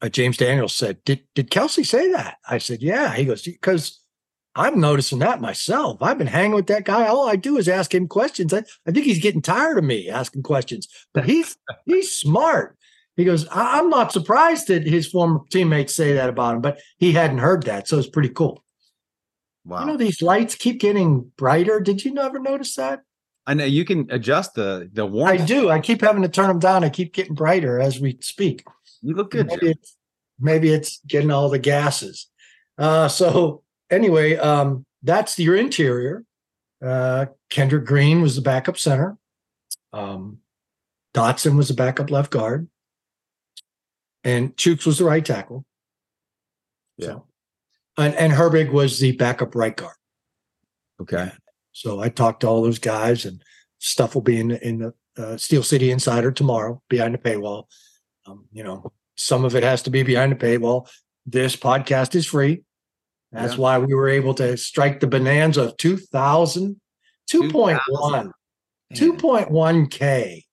uh, 0.00 0.08
James 0.08 0.36
Daniels 0.36 0.74
said, 0.74 1.02
"Did 1.04 1.22
did 1.34 1.50
Kelce 1.50 1.86
say 1.86 2.10
that?" 2.12 2.38
I 2.48 2.58
said, 2.58 2.82
"Yeah." 2.82 3.14
He 3.14 3.24
goes, 3.24 3.42
"Because 3.42 4.00
I'm 4.54 4.80
noticing 4.80 5.20
that 5.20 5.40
myself. 5.40 6.02
I've 6.02 6.18
been 6.18 6.26
hanging 6.26 6.54
with 6.54 6.66
that 6.66 6.84
guy. 6.84 7.06
All 7.06 7.28
I 7.28 7.36
do 7.36 7.56
is 7.58 7.68
ask 7.68 7.94
him 7.94 8.08
questions. 8.08 8.52
I, 8.52 8.64
I 8.86 8.90
think 8.90 9.06
he's 9.06 9.20
getting 9.20 9.42
tired 9.42 9.78
of 9.78 9.84
me 9.84 10.08
asking 10.08 10.42
questions, 10.42 10.88
but 11.14 11.24
he's 11.24 11.56
he's 11.86 12.14
smart. 12.14 12.76
He 13.16 13.24
goes, 13.24 13.48
I, 13.48 13.80
am 13.80 13.90
not 13.90 14.12
surprised 14.12 14.68
that 14.68 14.86
his 14.86 15.08
former 15.08 15.40
teammates 15.50 15.92
say 15.92 16.12
that 16.12 16.28
about 16.28 16.54
him, 16.54 16.60
but 16.60 16.78
he 16.98 17.12
hadn't 17.12 17.38
heard 17.38 17.64
that. 17.64 17.88
So 17.88 17.98
it's 17.98 18.08
pretty 18.08 18.28
cool. 18.28 18.62
Wow. 19.64 19.80
You 19.80 19.86
know, 19.86 19.96
these 19.96 20.22
lights 20.22 20.54
keep 20.54 20.78
getting 20.78 21.32
brighter. 21.36 21.80
Did 21.80 22.04
you 22.04 22.14
never 22.14 22.38
notice 22.38 22.76
that? 22.76 23.00
I 23.48 23.54
know 23.54 23.64
you 23.64 23.86
can 23.86 24.06
adjust 24.10 24.54
the 24.54 24.90
the 24.92 25.06
warmth. 25.06 25.40
I 25.40 25.44
do. 25.44 25.70
I 25.70 25.80
keep 25.80 26.02
having 26.02 26.22
to 26.22 26.28
turn 26.28 26.48
them 26.48 26.58
down. 26.58 26.84
I 26.84 26.90
keep 26.90 27.14
getting 27.14 27.34
brighter 27.34 27.80
as 27.80 27.98
we 27.98 28.18
speak. 28.20 28.62
You 29.00 29.14
look 29.14 29.30
good. 29.30 29.46
Maybe 29.46 29.70
it's, 29.70 29.96
maybe 30.38 30.70
it's 30.70 31.00
getting 31.06 31.30
all 31.30 31.48
the 31.48 31.58
gases. 31.58 32.28
Uh, 32.76 33.08
so 33.08 33.62
anyway, 33.90 34.36
um, 34.36 34.84
that's 35.02 35.38
your 35.38 35.56
interior. 35.56 36.24
Uh, 36.84 37.26
Kendrick 37.48 37.86
Green 37.86 38.20
was 38.20 38.36
the 38.36 38.42
backup 38.42 38.76
center. 38.76 39.16
Um, 39.94 40.40
Dotson 41.14 41.56
was 41.56 41.68
the 41.68 41.74
backup 41.74 42.10
left 42.10 42.30
guard. 42.30 42.68
And 44.24 44.54
Chuks 44.56 44.84
was 44.84 44.98
the 44.98 45.04
right 45.04 45.24
tackle. 45.24 45.64
Yeah. 46.98 47.06
So, 47.06 47.26
and, 47.96 48.14
and 48.14 48.32
Herbig 48.34 48.70
was 48.70 49.00
the 49.00 49.12
backup 49.12 49.54
right 49.54 49.74
guard. 49.74 49.96
Okay. 51.00 51.32
So 51.72 52.00
I 52.00 52.08
talked 52.08 52.40
to 52.40 52.48
all 52.48 52.62
those 52.62 52.78
guys, 52.78 53.24
and 53.24 53.42
stuff 53.78 54.14
will 54.14 54.22
be 54.22 54.40
in, 54.40 54.52
in 54.52 54.78
the 54.78 54.94
uh, 55.16 55.36
Steel 55.36 55.62
City 55.62 55.90
Insider 55.90 56.32
tomorrow 56.32 56.82
behind 56.88 57.14
the 57.14 57.18
paywall. 57.18 57.64
Um, 58.26 58.46
you 58.52 58.64
know, 58.64 58.92
some 59.16 59.44
of 59.44 59.54
it 59.56 59.62
has 59.62 59.82
to 59.82 59.90
be 59.90 60.02
behind 60.02 60.32
the 60.32 60.36
paywall. 60.36 60.88
This 61.26 61.56
podcast 61.56 62.14
is 62.14 62.26
free. 62.26 62.62
That's 63.32 63.54
yeah. 63.54 63.60
why 63.60 63.78
we 63.78 63.94
were 63.94 64.08
able 64.08 64.34
to 64.34 64.56
strike 64.56 65.00
the 65.00 65.06
bonanza 65.06 65.64
of 65.64 65.76
2000, 65.76 66.80
2.1, 67.30 68.30
2.1K. 68.94 70.44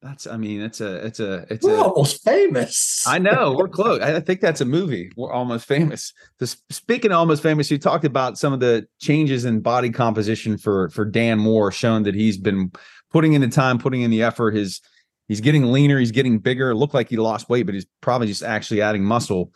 That's, 0.00 0.28
I 0.28 0.36
mean, 0.36 0.60
it's 0.60 0.80
a, 0.80 1.04
it's 1.04 1.18
a, 1.18 1.44
it's 1.50 1.66
we're 1.66 1.74
a, 1.74 1.82
almost 1.82 2.22
famous. 2.22 3.04
I 3.06 3.18
know 3.18 3.54
we're 3.58 3.68
close. 3.78 4.00
I 4.00 4.20
think 4.20 4.40
that's 4.40 4.60
a 4.60 4.64
movie. 4.64 5.10
We're 5.16 5.32
almost 5.32 5.66
famous. 5.66 6.12
So 6.38 6.46
speaking 6.70 7.10
of 7.10 7.18
almost 7.18 7.42
famous, 7.42 7.68
you 7.68 7.78
talked 7.78 8.04
about 8.04 8.38
some 8.38 8.52
of 8.52 8.60
the 8.60 8.86
changes 9.00 9.44
in 9.44 9.60
body 9.60 9.90
composition 9.90 10.56
for 10.56 10.88
for 10.90 11.04
Dan 11.04 11.40
Moore, 11.40 11.72
showing 11.72 12.04
that 12.04 12.14
he's 12.14 12.38
been 12.38 12.70
putting 13.10 13.32
in 13.32 13.40
the 13.40 13.48
time, 13.48 13.78
putting 13.78 14.02
in 14.02 14.10
the 14.12 14.22
effort. 14.22 14.54
His 14.54 14.80
he's 15.26 15.40
getting 15.40 15.72
leaner, 15.72 15.98
he's 15.98 16.12
getting 16.12 16.38
bigger. 16.38 16.70
It 16.70 16.76
looked 16.76 16.94
like 16.94 17.08
he 17.08 17.16
lost 17.16 17.48
weight, 17.48 17.66
but 17.66 17.74
he's 17.74 17.86
probably 18.00 18.28
just 18.28 18.44
actually 18.44 18.80
adding 18.80 19.02
muscle. 19.02 19.52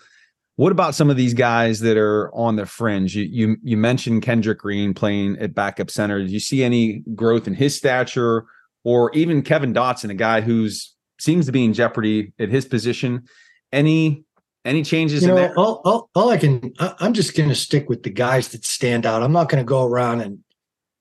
What 0.56 0.72
about 0.72 0.96
some 0.96 1.08
of 1.08 1.16
these 1.16 1.34
guys 1.34 1.80
that 1.80 1.96
are 1.96 2.34
on 2.34 2.56
the 2.56 2.66
fringe? 2.66 3.14
You 3.14 3.24
you, 3.24 3.56
you 3.62 3.76
mentioned 3.76 4.22
Kendrick 4.22 4.58
Green 4.58 4.92
playing 4.92 5.38
at 5.38 5.54
backup 5.54 5.88
center. 5.88 6.18
Do 6.18 6.32
you 6.32 6.40
see 6.40 6.64
any 6.64 7.04
growth 7.14 7.46
in 7.46 7.54
his 7.54 7.76
stature, 7.76 8.44
or 8.84 9.10
even 9.12 9.42
Kevin 9.42 9.72
Dotson, 9.74 10.10
a 10.10 10.14
guy 10.14 10.40
who's 10.40 10.94
seems 11.18 11.46
to 11.46 11.52
be 11.52 11.64
in 11.64 11.72
jeopardy 11.72 12.32
at 12.38 12.48
his 12.48 12.64
position? 12.66 13.28
Any 13.72 14.24
any 14.64 14.82
changes 14.82 15.22
you 15.22 15.28
know, 15.28 15.36
in 15.36 15.42
there? 15.42 15.58
All, 15.58 15.80
all, 15.84 16.10
all 16.14 16.30
I 16.30 16.36
can, 16.36 16.72
I'm 16.78 17.14
just 17.14 17.36
going 17.36 17.48
to 17.48 17.54
stick 17.54 17.88
with 17.88 18.04
the 18.04 18.10
guys 18.10 18.48
that 18.50 18.64
stand 18.64 19.06
out. 19.06 19.22
I'm 19.22 19.32
not 19.32 19.48
going 19.48 19.62
to 19.62 19.68
go 19.68 19.84
around 19.84 20.20
and, 20.20 20.38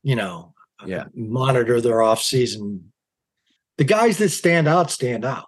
you 0.02 0.16
know, 0.16 0.54
yeah, 0.86 1.06
monitor 1.14 1.80
their 1.80 2.02
off 2.02 2.22
season. 2.22 2.92
The 3.78 3.84
guys 3.84 4.18
that 4.18 4.30
stand 4.30 4.68
out 4.68 4.90
stand 4.90 5.26
out. 5.26 5.46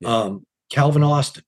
Yeah. 0.00 0.14
Um, 0.14 0.46
Calvin 0.70 1.02
Austin, 1.02 1.44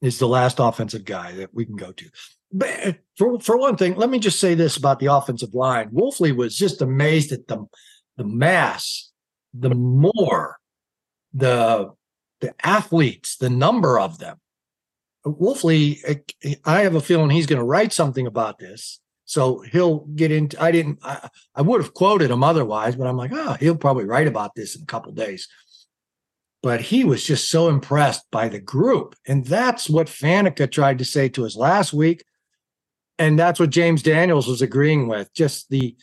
is 0.00 0.18
the 0.18 0.28
last 0.28 0.58
offensive 0.58 1.04
guy 1.04 1.32
that 1.32 1.54
we 1.54 1.64
can 1.64 1.76
go 1.76 1.92
to. 1.92 2.10
But 2.50 2.98
for 3.16 3.40
for 3.40 3.56
one 3.56 3.76
thing, 3.76 3.96
let 3.96 4.10
me 4.10 4.18
just 4.18 4.40
say 4.40 4.54
this 4.54 4.76
about 4.76 4.98
the 4.98 5.06
offensive 5.06 5.54
line. 5.54 5.90
Wolfley 5.90 6.34
was 6.34 6.56
just 6.56 6.82
amazed 6.82 7.32
at 7.32 7.46
the 7.46 7.64
the 8.16 8.24
mass, 8.24 9.11
the 9.52 9.74
more, 9.74 10.58
the 11.32 11.90
the 12.40 12.54
athletes, 12.64 13.36
the 13.36 13.50
number 13.50 13.98
of 14.00 14.18
them. 14.18 14.38
Wolfley, 15.24 15.98
I 16.64 16.80
have 16.80 16.96
a 16.96 17.00
feeling 17.00 17.30
he's 17.30 17.46
going 17.46 17.60
to 17.60 17.64
write 17.64 17.92
something 17.92 18.26
about 18.26 18.58
this. 18.58 19.00
So 19.24 19.60
he'll 19.60 20.00
get 20.16 20.32
into. 20.32 20.60
I 20.60 20.72
didn't. 20.72 20.98
I, 21.02 21.28
I 21.54 21.62
would 21.62 21.80
have 21.80 21.94
quoted 21.94 22.30
him 22.30 22.42
otherwise, 22.42 22.96
but 22.96 23.06
I'm 23.06 23.16
like, 23.16 23.30
oh, 23.32 23.54
he'll 23.60 23.76
probably 23.76 24.04
write 24.04 24.26
about 24.26 24.54
this 24.56 24.74
in 24.76 24.82
a 24.82 24.86
couple 24.86 25.12
days. 25.12 25.48
but 26.62 26.80
he 26.80 27.04
was 27.04 27.24
just 27.24 27.50
so 27.50 27.68
impressed 27.68 28.30
by 28.30 28.48
the 28.48 28.60
group. 28.60 29.16
And 29.26 29.44
that's 29.44 29.90
what 29.90 30.06
Faneca 30.06 30.70
tried 30.70 30.98
to 30.98 31.04
say 31.04 31.28
to 31.30 31.44
us 31.44 31.56
last 31.56 31.92
week. 31.92 32.24
And 33.18 33.38
that's 33.38 33.58
what 33.60 33.70
James 33.70 34.02
Daniels 34.02 34.46
was 34.46 34.62
agreeing 34.62 35.08
with. 35.08 35.32
Just 35.34 35.68
the 35.70 35.96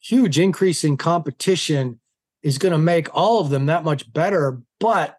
huge 0.00 0.38
increase 0.38 0.82
in 0.82 0.96
competition 0.96 2.00
is 2.42 2.58
going 2.58 2.72
to 2.72 2.78
make 2.78 3.14
all 3.14 3.40
of 3.40 3.50
them 3.50 3.66
that 3.66 3.84
much 3.84 4.12
better. 4.12 4.60
But 4.80 5.16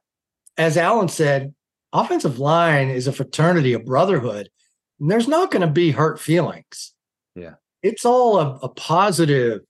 as 0.58 0.78
Alan 0.78 1.08
said, 1.08 1.54
offensive 1.94 2.40
line 2.40 2.90
is 2.90 3.08
a 3.08 3.14
fraternity, 3.14 3.74
a 3.74 3.80
brotherhood. 3.80 4.50
And 5.00 5.10
there's 5.10 5.28
not 5.28 5.52
going 5.52 5.62
to 5.62 5.68
be 5.68 5.92
hurt 5.92 6.20
feelings. 6.20 6.94
Yeah. 7.36 7.56
It's 7.82 8.06
all 8.06 8.38
a, 8.38 8.60
a 8.64 8.70
positive. 8.70 9.62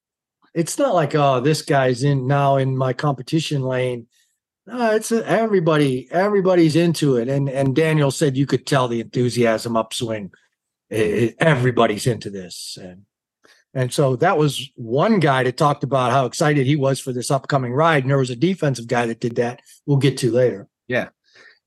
It's 0.53 0.77
not 0.77 0.95
like, 0.95 1.13
oh, 1.13 1.39
this 1.39 1.61
guy's 1.61 2.03
in 2.03 2.27
now 2.27 2.57
in 2.57 2.75
my 2.75 2.93
competition 2.93 3.61
lane. 3.61 4.07
No, 4.65 4.95
it's 4.95 5.11
a, 5.11 5.25
everybody, 5.27 6.07
everybody's 6.11 6.75
into 6.75 7.17
it. 7.17 7.27
And 7.27 7.49
and 7.49 7.75
Daniel 7.75 8.11
said 8.11 8.37
you 8.37 8.45
could 8.45 8.65
tell 8.65 8.87
the 8.87 9.01
enthusiasm 9.01 9.75
upswing. 9.75 10.31
It, 10.89 11.35
everybody's 11.39 12.07
into 12.07 12.29
this. 12.29 12.77
And 12.81 13.05
and 13.73 13.93
so 13.93 14.15
that 14.17 14.38
was 14.38 14.69
one 14.75 15.19
guy 15.19 15.43
that 15.43 15.57
talked 15.57 15.83
about 15.83 16.11
how 16.11 16.25
excited 16.25 16.65
he 16.65 16.75
was 16.75 16.99
for 16.99 17.13
this 17.13 17.29
upcoming 17.29 17.73
ride. 17.73 18.03
And 18.03 18.09
there 18.09 18.17
was 18.17 18.31
a 18.31 18.35
defensive 18.35 18.88
guy 18.88 19.05
that 19.05 19.19
did 19.19 19.35
that. 19.35 19.61
We'll 19.85 19.97
get 19.97 20.17
to 20.19 20.31
later. 20.31 20.67
Yeah. 20.88 21.09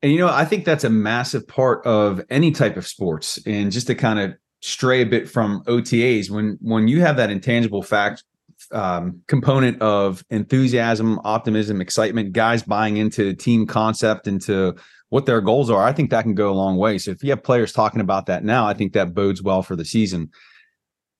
And 0.02 0.10
you 0.10 0.18
know, 0.18 0.28
I 0.28 0.44
think 0.44 0.64
that's 0.64 0.84
a 0.84 0.90
massive 0.90 1.46
part 1.46 1.86
of 1.86 2.20
any 2.28 2.50
type 2.50 2.76
of 2.76 2.86
sports. 2.86 3.38
And 3.46 3.70
just 3.70 3.86
to 3.86 3.94
kind 3.94 4.18
of 4.18 4.34
stray 4.60 5.02
a 5.02 5.06
bit 5.06 5.28
from 5.28 5.62
OTAs, 5.64 6.28
when 6.28 6.58
when 6.60 6.88
you 6.88 7.00
have 7.00 7.16
that 7.18 7.30
intangible 7.30 7.82
fact 7.82 8.24
um, 8.72 9.22
component 9.28 9.80
of 9.80 10.24
enthusiasm, 10.30 11.20
optimism, 11.24 11.80
excitement, 11.80 12.32
guys 12.32 12.64
buying 12.64 12.96
into 12.96 13.32
team 13.34 13.66
concept, 13.66 14.26
into 14.26 14.74
what 15.10 15.26
their 15.26 15.40
goals 15.40 15.70
are, 15.70 15.84
I 15.84 15.92
think 15.92 16.10
that 16.10 16.22
can 16.22 16.34
go 16.34 16.50
a 16.50 16.54
long 16.54 16.78
way. 16.78 16.98
So 16.98 17.12
if 17.12 17.22
you 17.22 17.30
have 17.30 17.44
players 17.44 17.72
talking 17.72 18.00
about 18.00 18.26
that 18.26 18.44
now, 18.44 18.66
I 18.66 18.74
think 18.74 18.94
that 18.94 19.14
bodes 19.14 19.42
well 19.42 19.62
for 19.62 19.76
the 19.76 19.84
season. 19.84 20.30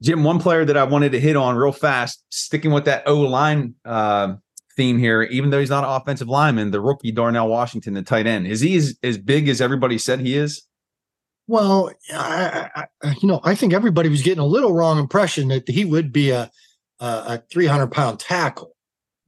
Jim, 0.02 0.24
one 0.24 0.40
player 0.40 0.64
that 0.64 0.76
I 0.76 0.82
wanted 0.82 1.12
to 1.12 1.20
hit 1.20 1.36
on 1.36 1.54
real 1.54 1.70
fast, 1.70 2.24
sticking 2.30 2.72
with 2.72 2.86
that 2.86 3.04
O 3.06 3.20
line 3.20 3.76
uh, 3.84 4.34
theme 4.76 4.98
here, 4.98 5.22
even 5.22 5.50
though 5.50 5.60
he's 5.60 5.70
not 5.70 5.84
an 5.84 5.90
offensive 5.90 6.28
lineman, 6.28 6.72
the 6.72 6.80
rookie 6.80 7.12
Darnell 7.12 7.48
Washington, 7.48 7.94
the 7.94 8.02
tight 8.02 8.26
end, 8.26 8.48
is 8.48 8.60
he 8.60 8.76
as, 8.76 8.98
as 9.04 9.16
big 9.16 9.48
as 9.48 9.60
everybody 9.60 9.98
said 9.98 10.18
he 10.18 10.36
is? 10.36 10.66
Well, 11.46 11.92
I, 12.12 12.68
I, 12.74 13.14
you 13.20 13.28
know, 13.28 13.40
I 13.44 13.54
think 13.54 13.72
everybody 13.72 14.08
was 14.08 14.22
getting 14.22 14.42
a 14.42 14.46
little 14.46 14.72
wrong 14.72 14.98
impression 14.98 15.48
that 15.48 15.68
he 15.68 15.84
would 15.84 16.12
be 16.12 16.30
a 16.30 16.50
a, 16.98 17.04
a 17.04 17.42
300 17.52 17.88
pound 17.88 18.18
tackle. 18.20 18.76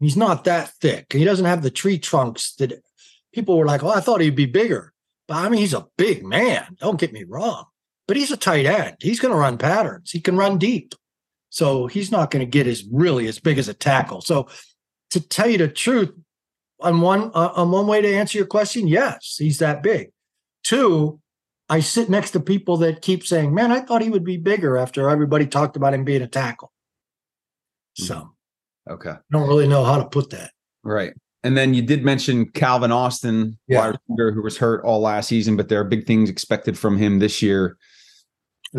He's 0.00 0.16
not 0.16 0.44
that 0.44 0.70
thick. 0.80 1.12
He 1.12 1.24
doesn't 1.24 1.44
have 1.44 1.62
the 1.62 1.70
tree 1.70 1.98
trunks 1.98 2.54
that 2.56 2.82
people 3.32 3.56
were 3.56 3.66
like, 3.66 3.82
"Oh, 3.82 3.90
I 3.90 4.00
thought 4.00 4.20
he'd 4.20 4.36
be 4.36 4.46
bigger." 4.46 4.92
But 5.28 5.38
I 5.38 5.48
mean, 5.48 5.60
he's 5.60 5.74
a 5.74 5.86
big 5.96 6.24
man. 6.24 6.76
Don't 6.80 7.00
get 7.00 7.12
me 7.12 7.24
wrong 7.24 7.64
but 8.06 8.16
he's 8.16 8.30
a 8.30 8.36
tight 8.36 8.66
end. 8.66 8.96
He's 9.00 9.20
going 9.20 9.32
to 9.32 9.38
run 9.38 9.58
patterns. 9.58 10.10
He 10.10 10.20
can 10.20 10.36
run 10.36 10.58
deep. 10.58 10.94
So 11.50 11.86
he's 11.86 12.10
not 12.10 12.30
going 12.30 12.44
to 12.44 12.50
get 12.50 12.66
as 12.66 12.84
really 12.90 13.28
as 13.28 13.38
big 13.38 13.58
as 13.58 13.68
a 13.68 13.74
tackle. 13.74 14.20
So 14.20 14.48
to 15.10 15.20
tell 15.20 15.48
you 15.48 15.58
the 15.58 15.68
truth, 15.68 16.12
on 16.80 17.00
one 17.00 17.30
uh, 17.34 17.52
on 17.54 17.70
one 17.70 17.86
way 17.86 18.00
to 18.00 18.14
answer 18.14 18.38
your 18.38 18.46
question, 18.46 18.86
yes, 18.86 19.36
he's 19.38 19.58
that 19.58 19.82
big. 19.82 20.10
Two, 20.64 21.20
I 21.68 21.80
sit 21.80 22.10
next 22.10 22.32
to 22.32 22.40
people 22.40 22.76
that 22.78 23.02
keep 23.02 23.26
saying, 23.26 23.54
"Man, 23.54 23.72
I 23.72 23.80
thought 23.80 24.02
he 24.02 24.10
would 24.10 24.24
be 24.24 24.36
bigger." 24.36 24.76
After 24.76 25.08
everybody 25.08 25.46
talked 25.46 25.76
about 25.76 25.94
him 25.94 26.04
being 26.04 26.22
a 26.22 26.26
tackle, 26.26 26.72
hmm. 27.96 28.04
so 28.04 28.34
okay, 28.90 29.10
I 29.10 29.18
don't 29.30 29.48
really 29.48 29.68
know 29.68 29.84
how 29.84 29.98
to 29.98 30.04
put 30.04 30.30
that. 30.30 30.52
Right. 30.82 31.14
And 31.42 31.56
then 31.56 31.74
you 31.74 31.82
did 31.82 32.04
mention 32.04 32.46
Calvin 32.50 32.90
Austin, 32.90 33.58
yeah. 33.68 33.92
who 34.08 34.42
was 34.42 34.56
hurt 34.56 34.82
all 34.82 35.00
last 35.00 35.28
season, 35.28 35.56
but 35.56 35.68
there 35.68 35.78
are 35.78 35.84
big 35.84 36.06
things 36.06 36.30
expected 36.30 36.78
from 36.78 36.96
him 36.96 37.18
this 37.18 37.42
year. 37.42 37.76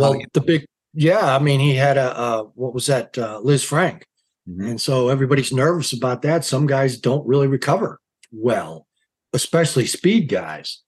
Well, 0.01 0.21
the 0.33 0.41
big, 0.41 0.65
yeah, 0.93 1.35
I 1.35 1.39
mean, 1.39 1.59
he 1.59 1.75
had 1.75 1.97
a, 1.97 2.17
uh, 2.17 2.43
what 2.53 2.73
was 2.73 2.87
that, 2.87 3.17
uh, 3.17 3.41
Frank, 3.59 4.05
Mm-hmm. 4.49 4.67
And 4.67 4.81
so 4.81 5.09
everybody's 5.09 5.51
nervous 5.51 5.93
about 5.93 6.21
that. 6.21 6.45
Some 6.45 6.67
guys 6.67 6.97
don't 6.97 7.25
really 7.27 7.47
recover 7.47 7.99
well, 8.31 8.85
especially 9.33 9.85
speed 9.85 10.29
guys. 10.29 10.81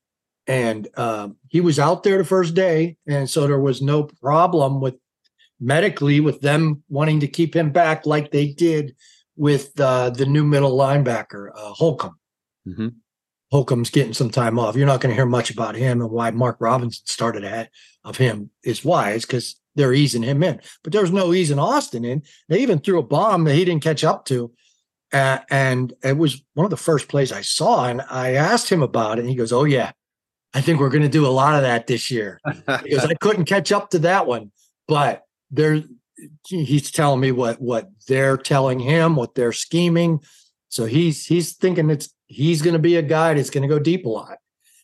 And 0.46 0.88
uh, 0.96 1.30
he 1.50 1.60
was 1.60 1.80
out 1.80 2.04
there 2.04 2.18
the 2.18 2.24
first 2.24 2.54
day. 2.54 2.98
And 3.08 3.30
so 3.30 3.48
there 3.48 3.60
was 3.60 3.82
no 3.82 4.04
problem 4.04 4.80
with 4.80 4.96
medically 5.60 6.20
with 6.20 6.42
them 6.42 6.84
wanting 6.88 7.20
to 7.22 7.28
keep 7.28 7.56
him 7.56 7.72
back 7.72 8.06
like 8.06 8.32
they 8.32 8.48
did 8.48 8.96
with 9.36 9.78
uh, 9.80 10.12
the 10.12 10.26
new 10.26 10.44
middle 10.44 10.78
linebacker, 10.78 11.50
uh, 11.54 11.74
Holcomb. 11.74 12.16
Mm-hmm. 12.68 12.88
Holcomb's 13.52 13.90
getting 13.90 14.14
some 14.14 14.30
time 14.30 14.60
off. 14.60 14.76
You're 14.76 14.88
not 14.88 15.00
going 15.00 15.12
to 15.12 15.16
hear 15.16 15.26
much 15.26 15.50
about 15.52 15.76
him 15.76 16.02
and 16.02 16.12
why 16.12 16.32
Mark 16.32 16.58
Robinson 16.60 17.06
started 17.06 17.44
ahead 17.44 17.70
of 18.04 18.18
him 18.18 18.50
is 18.64 18.84
why 18.84 19.12
wise 19.12 19.26
because 19.26 19.56
they're 19.76 19.94
easing 19.94 20.24
him 20.24 20.44
in. 20.44 20.60
But 20.84 20.92
there's 20.92 21.12
no 21.12 21.34
easing 21.34 21.60
Austin 21.60 22.04
in. 22.04 22.24
They 22.50 22.60
even 22.60 22.80
threw 22.80 23.00
a 23.00 23.04
bomb 23.04 23.44
that 23.46 23.56
he 23.56 23.64
didn't 23.64 23.84
catch 23.84 24.04
up 24.04 24.26
to. 24.26 24.52
Uh, 25.14 25.40
and 25.50 25.94
it 26.04 26.18
was 26.18 26.44
one 26.56 26.66
of 26.66 26.72
the 26.72 26.78
first 26.78 27.08
plays 27.08 27.32
I 27.32 27.42
saw. 27.42 27.86
And 27.86 28.02
I 28.10 28.34
asked 28.34 28.70
him 28.70 28.84
about 28.84 29.18
it. 29.18 29.22
And 29.22 29.30
he 29.30 29.36
goes, 29.36 29.54
Oh, 29.54 29.64
yeah, 29.64 29.92
I 30.54 30.62
think 30.62 30.80
we're 30.80 30.90
going 30.90 31.04
to 31.04 31.10
do 31.10 31.26
a 31.26 31.30
lot 31.30 31.56
of 31.56 31.62
that 31.62 31.88
this 31.88 32.12
year 32.12 32.40
because 32.66 33.06
I 33.06 33.14
couldn't 33.22 33.46
catch 33.46 33.72
up 33.72 33.92
to 33.92 34.00
that 34.00 34.28
one. 34.28 34.52
But 34.88 35.24
there, 35.52 35.84
he's 36.48 36.92
telling 36.92 37.20
me 37.20 37.32
what 37.32 37.62
what 37.62 37.90
they're 38.08 38.38
telling 38.38 38.80
him, 38.80 39.16
what 39.16 39.36
they're 39.36 39.54
scheming. 39.54 40.22
So 40.70 40.86
he's 40.86 41.26
he's 41.26 41.54
thinking 41.54 41.90
it's 41.90 42.10
he's 42.28 42.62
going 42.62 42.74
to 42.74 42.80
be 42.80 42.96
a 42.98 43.02
guy 43.02 43.34
that's 43.34 43.50
going 43.50 43.68
to 43.68 43.74
go 43.74 43.80
deep 43.80 44.06
a 44.06 44.10
lot. 44.10 44.38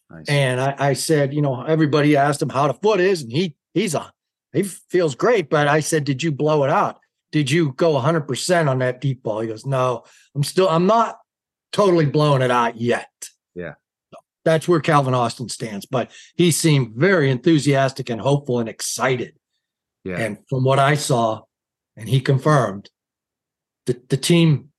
Nice. 0.10 0.26
And 0.28 0.60
I, 0.60 0.76
I, 0.78 0.94
said, 0.94 1.34
you 1.34 1.42
know, 1.42 1.64
everybody 1.64 2.16
asked 2.16 2.42
him 2.42 2.50
how 2.50 2.68
the 2.68 2.74
foot 2.74 3.00
is, 3.00 3.24
and 3.24 3.32
he 3.32 3.56
he's 3.74 3.96
on. 3.96 4.10
He 4.52 4.64
feels 4.64 5.16
great, 5.16 5.50
but 5.50 5.68
I 5.68 5.80
said, 5.80 6.04
did 6.04 6.22
you 6.22 6.32
blow 6.32 6.64
it 6.64 6.70
out? 6.70 7.00
Did 7.32 7.50
you 7.50 7.74
go 7.74 8.00
100% 8.00 8.70
on 8.70 8.80
that 8.80 9.02
deep 9.02 9.24
ball? 9.24 9.40
He 9.40 9.48
goes, 9.48 9.66
no, 9.66 10.04
I'm 10.36 10.44
still, 10.44 10.70
I'm 10.70 10.86
not 10.86 11.18
totally 11.72 12.06
blowing 12.06 12.44
it 12.44 12.52
out 12.52 12.78
yet. 12.80 13.10
Yeah. 13.56 13.74
So 14.12 14.20
that's 14.46 14.68
where 14.68 14.80
Calvin 14.80 15.16
Austin 15.16 15.50
stands, 15.50 15.88
but 15.88 16.12
he 16.36 16.52
seemed 16.52 16.96
very 16.96 17.32
enthusiastic 17.32 18.12
and 18.12 18.22
hopeful 18.22 18.60
and 18.60 18.70
excited. 18.70 19.34
Yeah. 20.04 20.18
And 20.18 20.38
from 20.48 20.64
what 20.64 20.78
I 20.78 20.94
saw, 20.94 21.42
and 21.98 22.08
he 22.08 22.22
confirmed, 22.22 22.92
the, 23.88 24.00
the 24.10 24.18
team 24.18 24.70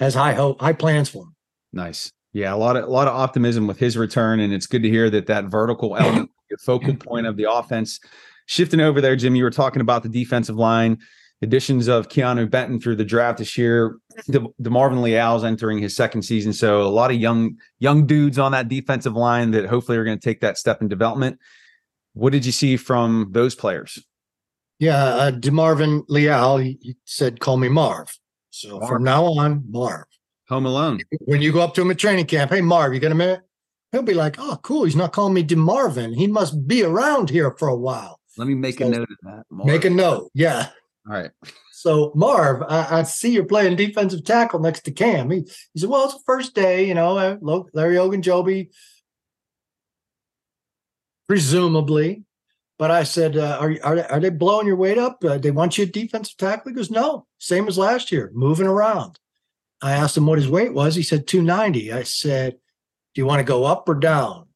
has 0.00 0.14
high 0.14 0.34
hope, 0.34 0.60
high 0.60 0.72
plans 0.72 1.08
for 1.08 1.22
him. 1.22 1.36
Nice. 1.72 2.12
Yeah, 2.32 2.54
a 2.54 2.56
lot 2.56 2.76
of 2.76 2.84
a 2.84 2.90
lot 2.90 3.08
of 3.08 3.14
optimism 3.14 3.66
with 3.66 3.78
his 3.78 3.96
return, 3.96 4.40
and 4.40 4.52
it's 4.52 4.66
good 4.66 4.82
to 4.82 4.88
hear 4.88 5.10
that 5.10 5.26
that 5.26 5.46
vertical 5.46 5.96
element, 5.96 6.30
the 6.50 6.56
focal 6.58 6.94
point 6.94 7.26
of 7.26 7.36
the 7.36 7.50
offense, 7.50 7.98
shifting 8.46 8.80
over 8.80 9.00
there. 9.00 9.16
Jim, 9.16 9.34
you 9.34 9.42
were 9.42 9.50
talking 9.50 9.80
about 9.80 10.04
the 10.04 10.08
defensive 10.08 10.56
line, 10.56 10.98
additions 11.42 11.88
of 11.88 12.08
Keanu 12.08 12.48
Benton 12.48 12.80
through 12.80 12.96
the 12.96 13.04
draft 13.04 13.38
this 13.38 13.58
year. 13.58 13.98
De- 14.28 14.40
DeMarvin 14.62 15.02
Leal's 15.02 15.42
entering 15.42 15.78
his 15.78 15.96
second 15.96 16.22
season, 16.22 16.52
so 16.52 16.82
a 16.82 16.88
lot 16.88 17.10
of 17.10 17.16
young 17.16 17.56
young 17.80 18.06
dudes 18.06 18.38
on 18.38 18.52
that 18.52 18.68
defensive 18.68 19.14
line 19.14 19.50
that 19.50 19.66
hopefully 19.66 19.98
are 19.98 20.04
going 20.04 20.18
to 20.18 20.24
take 20.24 20.40
that 20.40 20.56
step 20.56 20.80
in 20.80 20.86
development. 20.86 21.38
What 22.12 22.32
did 22.32 22.46
you 22.46 22.52
see 22.52 22.76
from 22.76 23.28
those 23.32 23.56
players? 23.56 23.98
Yeah, 24.78 25.04
uh, 25.04 25.30
DeMarvin 25.32 26.04
Leal, 26.08 26.58
he, 26.58 26.78
he 26.80 26.96
said, 27.04 27.40
"Call 27.40 27.56
me 27.56 27.68
Marv." 27.68 28.08
So 28.50 28.78
Marv. 28.78 28.88
from 28.88 29.02
now 29.02 29.24
on, 29.24 29.64
Marv. 29.68 30.06
Home 30.50 30.66
Alone. 30.66 31.00
When 31.20 31.40
you 31.40 31.52
go 31.52 31.60
up 31.60 31.74
to 31.74 31.82
him 31.82 31.90
at 31.90 31.98
training 31.98 32.26
camp, 32.26 32.50
hey 32.50 32.60
Marv, 32.60 32.92
you 32.92 33.00
got 33.00 33.12
a 33.12 33.14
minute? 33.14 33.40
He'll 33.92 34.02
be 34.02 34.14
like, 34.14 34.36
oh, 34.38 34.58
cool. 34.62 34.84
He's 34.84 34.96
not 34.96 35.12
calling 35.12 35.34
me 35.34 35.42
DeMarvin. 35.42 36.14
He 36.14 36.26
must 36.26 36.66
be 36.68 36.84
around 36.84 37.30
here 37.30 37.54
for 37.58 37.68
a 37.68 37.76
while. 37.76 38.20
Let 38.36 38.46
me 38.46 38.54
make 38.54 38.78
so, 38.78 38.86
a 38.86 38.90
note 38.90 39.10
of 39.10 39.16
that. 39.22 39.44
Marv. 39.50 39.66
Make 39.66 39.84
a 39.84 39.90
note. 39.90 40.30
Yeah. 40.34 40.68
All 41.08 41.14
right. 41.14 41.30
So 41.72 42.12
Marv, 42.14 42.62
I, 42.68 42.98
I, 42.98 43.02
see 43.04 43.32
you're 43.32 43.44
playing 43.44 43.76
defensive 43.76 44.24
tackle 44.24 44.60
next 44.60 44.82
to 44.82 44.90
Cam. 44.90 45.30
He, 45.30 45.44
he 45.72 45.80
said, 45.80 45.88
well, 45.88 46.04
it's 46.04 46.14
the 46.14 46.20
first 46.26 46.54
day, 46.54 46.86
you 46.86 46.94
know, 46.94 47.16
uh, 47.16 47.36
Larry 47.72 47.96
Ogunjobi, 47.96 48.68
presumably. 51.26 52.24
But 52.78 52.90
I 52.90 53.04
said, 53.04 53.36
uh, 53.36 53.58
are, 53.60 53.76
are, 53.82 54.12
are 54.12 54.20
they 54.20 54.30
blowing 54.30 54.66
your 54.66 54.76
weight 54.76 54.98
up? 54.98 55.24
Uh, 55.24 55.38
they 55.38 55.50
want 55.50 55.78
you 55.78 55.86
defensive 55.86 56.36
tackle? 56.36 56.70
He 56.70 56.76
goes, 56.76 56.90
no, 56.90 57.26
same 57.38 57.66
as 57.66 57.78
last 57.78 58.12
year, 58.12 58.30
moving 58.34 58.66
around. 58.66 59.18
I 59.82 59.92
asked 59.92 60.16
him 60.16 60.26
what 60.26 60.38
his 60.38 60.48
weight 60.48 60.74
was. 60.74 60.94
He 60.94 61.02
said 61.02 61.26
290. 61.26 61.92
I 61.92 62.02
said, 62.02 62.52
Do 63.14 63.20
you 63.20 63.26
want 63.26 63.40
to 63.40 63.44
go 63.44 63.64
up 63.64 63.88
or 63.88 63.94
down? 63.94 64.46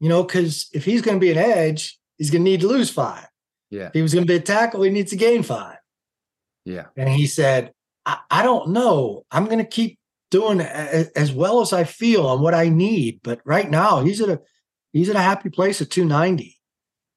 You 0.00 0.08
know, 0.08 0.22
because 0.22 0.68
if 0.72 0.84
he's 0.84 1.02
going 1.02 1.16
to 1.18 1.24
be 1.24 1.30
an 1.30 1.38
edge, 1.38 1.98
he's 2.18 2.30
going 2.30 2.44
to 2.44 2.50
need 2.50 2.60
to 2.60 2.68
lose 2.68 2.90
five. 2.90 3.26
Yeah. 3.70 3.88
If 3.88 3.94
he 3.94 4.02
was 4.02 4.14
going 4.14 4.26
to 4.26 4.32
be 4.32 4.36
a 4.36 4.40
tackle, 4.40 4.82
he 4.82 4.90
needs 4.90 5.10
to 5.10 5.16
gain 5.16 5.42
five. 5.42 5.78
Yeah. 6.64 6.86
And 6.96 7.08
he 7.08 7.26
said, 7.26 7.72
I, 8.06 8.18
I 8.30 8.42
don't 8.42 8.70
know. 8.70 9.24
I'm 9.30 9.46
going 9.46 9.58
to 9.58 9.64
keep 9.64 9.98
doing 10.30 10.60
a, 10.60 11.06
as 11.16 11.32
well 11.32 11.60
as 11.60 11.72
I 11.72 11.84
feel 11.84 12.26
on 12.26 12.40
what 12.40 12.54
I 12.54 12.68
need. 12.68 13.20
But 13.22 13.40
right 13.44 13.70
now, 13.70 14.02
he's 14.02 14.20
at 14.20 14.28
a 14.28 14.40
he's 14.92 15.08
at 15.08 15.16
a 15.16 15.20
happy 15.20 15.50
place 15.50 15.80
at 15.80 15.90
290. 15.90 16.58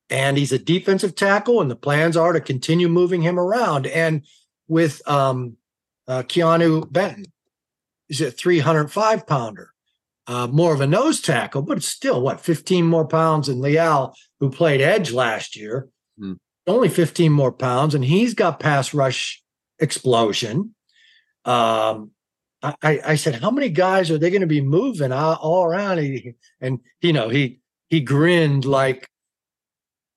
And 0.10 0.38
he's 0.38 0.54
a 0.54 0.60
defensive 0.60 1.16
tackle, 1.16 1.60
and 1.60 1.70
the 1.70 1.76
plans 1.76 2.16
are 2.16 2.32
to 2.32 2.40
continue 2.40 2.88
moving 2.88 3.22
him 3.22 3.38
around. 3.38 3.88
And 3.88 4.26
with 4.70 5.06
um, 5.08 5.58
uh, 6.08 6.24
Keanu 6.24 6.90
Benton, 6.90 7.26
he's 8.08 8.22
a 8.22 8.32
305 8.32 9.28
pounder. 9.28 9.74
uh, 10.28 10.48
more 10.48 10.74
of 10.74 10.82
a 10.82 10.88
nose 10.88 11.22
tackle, 11.22 11.62
but 11.62 11.82
still 11.82 12.22
what 12.22 12.42
15 12.42 12.86
more 12.86 13.08
pounds 13.08 13.48
than 13.48 13.62
Leal, 13.62 14.14
who 14.40 14.50
played 14.50 14.82
edge 14.82 15.12
last 15.12 15.56
year. 15.56 15.88
Hmm. 16.20 16.34
Only 16.68 16.90
15 16.90 17.32
more 17.32 17.54
pounds, 17.54 17.96
and 17.96 18.04
he's 18.04 18.34
got 18.34 18.60
pass 18.60 18.94
rush 18.94 19.42
explosion. 19.80 20.76
Um, 21.46 22.12
I, 22.62 23.00
I, 23.06 23.16
said, 23.16 23.36
how 23.36 23.52
many 23.52 23.70
guys 23.70 24.12
are 24.12 24.18
they 24.18 24.30
going 24.30 24.42
to 24.42 24.48
be 24.48 24.62
moving 24.62 25.14
all, 25.14 25.36
all 25.36 25.64
around? 25.64 26.00
He, 26.00 26.34
and 26.60 26.80
you 27.02 27.14
know, 27.14 27.30
he 27.30 27.60
he 27.88 28.02
grinned 28.02 28.66
like, 28.66 29.08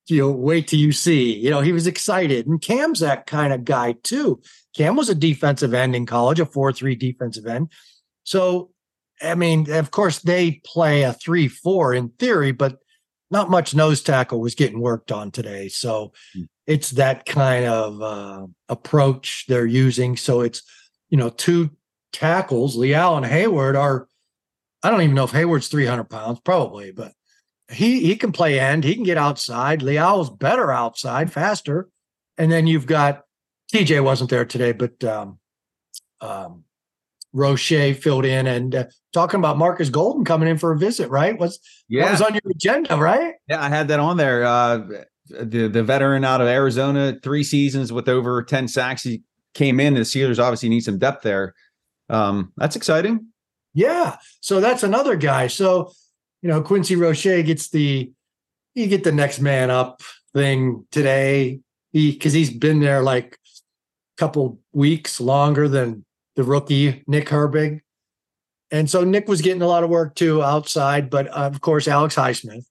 you 0.09 0.23
know, 0.23 0.31
wait 0.33 0.67
till 0.67 0.81
you 0.81 0.91
see. 0.91 1.37
You 1.37 1.51
know, 1.51 1.61
he 1.61 1.71
was 1.71 1.87
excited, 1.87 2.49
and 2.49 2.61
Cam's 2.61 3.01
that 3.01 3.27
kind 3.27 3.53
of 3.53 3.65
guy 3.65 3.95
too. 4.03 4.43
Cam 4.77 4.97
was 4.97 5.09
a 5.09 5.15
defensive 5.15 5.75
end 5.75 5.95
in 5.97 6.07
college, 6.07 6.41
a 6.41 6.47
four-three 6.47 6.95
defensive 6.95 7.47
end. 7.47 7.71
So 8.25 8.71
I 9.23 9.35
mean, 9.35 9.71
of 9.71 9.91
course, 9.91 10.21
they 10.21 10.63
play 10.65 11.03
a 11.03 11.13
3 11.13 11.49
4 11.49 11.95
in 11.95 12.09
theory, 12.11 12.53
but 12.53 12.79
not 13.31 13.51
much 13.51 13.75
nose 13.75 14.03
tackle 14.03 14.41
was 14.41 14.55
getting 14.55 14.81
worked 14.81 15.13
on 15.13 15.31
today. 15.31 15.69
So 15.69 16.13
Mm. 16.37 16.49
it's 16.67 16.91
that 16.93 17.27
kind 17.27 17.67
of 17.67 18.01
uh, 18.03 18.47
approach 18.69 19.45
they're 19.47 19.67
using. 19.67 20.17
So 20.17 20.41
it's, 20.41 20.63
you 21.11 21.19
know, 21.19 21.29
two 21.29 21.71
tackles, 22.13 22.77
Leal 22.77 23.17
and 23.17 23.27
Heyward 23.27 23.79
are, 23.79 24.09
I 24.83 24.91
don't 24.91 25.03
even 25.03 25.15
know 25.15 25.25
if 25.25 25.33
Heyward's 25.33 25.69
300 25.69 26.05
pounds, 26.05 26.41
probably, 26.41 26.91
but 26.91 27.13
he 27.71 28.01
he 28.01 28.17
can 28.17 28.33
play 28.33 28.59
end. 28.59 28.83
He 28.83 28.95
can 28.95 29.05
get 29.05 29.19
outside. 29.19 29.83
Leal's 29.83 30.31
better 30.31 30.73
outside, 30.73 31.31
faster. 31.33 31.89
And 32.39 32.51
then 32.51 32.67
you've 32.67 32.87
got 32.87 33.23
TJ 33.73 34.03
wasn't 34.03 34.31
there 34.31 34.45
today, 34.45 34.73
but 34.73 35.03
um, 35.05 35.39
um, 36.21 36.65
Roche 37.33 37.95
filled 38.01 38.25
in 38.25 38.47
and 38.47 38.75
uh, 38.75 38.85
talking 39.13 39.39
about 39.39 39.59
Marcus 39.59 39.89
Golden 39.89 40.25
coming 40.25 40.49
in 40.49 40.59
for 40.59 40.73
a 40.73 40.79
visit, 40.79 41.09
right? 41.11 41.39
Was 41.39 41.59
that 41.59 41.63
Yeah, 41.89 42.11
was 42.11 42.23
on 42.23 42.35
your 42.35 42.43
agenda, 42.51 42.97
right? 42.97 43.35
yeah, 43.49 43.63
I 43.63 43.69
had 43.69 43.89
that 43.89 44.01
on 44.01 44.17
there. 44.17 44.45
Uh, 44.45 44.79
the 45.29 45.69
the 45.69 45.85
veteran 45.85 46.25
out 46.25 46.41
of 46.41 46.49
Arizona, 46.49 47.17
three 47.23 47.45
seasons 47.45 47.93
with 47.93 48.09
over 48.09 48.43
ten 48.43 48.67
sacks. 48.67 49.05
He 49.05 49.23
came 49.55 49.79
in. 49.79 49.95
The 49.95 50.01
Steelers 50.01 50.43
obviously 50.43 50.69
need 50.69 50.81
some 50.81 50.99
depth 50.99 51.23
there. 51.23 51.55
Um, 52.09 52.53
that's 52.57 52.75
exciting. 52.75 53.27
Yeah. 53.73 54.17
So 54.41 54.61
that's 54.61 54.83
another 54.83 55.15
guy. 55.15 55.47
So, 55.47 55.93
you 56.43 56.49
know, 56.49 56.61
Quincy 56.61 56.97
Roche 56.97 57.23
gets 57.23 57.69
the 57.71 58.11
you 58.75 58.87
get 58.89 59.05
the 59.05 59.13
next 59.13 59.39
man 59.39 59.71
up 59.71 60.03
thing 60.35 60.85
today. 60.91 61.61
He 61.93 62.11
because 62.11 62.33
he's 62.33 62.51
been 62.51 62.81
there 62.81 63.03
like 63.03 63.39
couple 64.21 64.61
weeks 64.75 65.19
longer 65.19 65.67
than 65.67 66.05
the 66.37 66.45
rookie 66.45 67.03
Nick 67.07 67.29
Herbig. 67.29 67.81
And 68.71 68.89
so 68.89 69.03
Nick 69.03 69.29
was 69.29 69.41
getting 69.41 69.63
a 69.63 69.67
lot 69.67 69.83
of 69.83 69.89
work 69.89 70.15
too 70.15 70.43
outside, 70.43 71.09
but 71.09 71.27
uh, 71.29 71.47
of 71.47 71.63
course 71.63 71.89
Alex 71.89 72.15
Highsmith. 72.15 72.67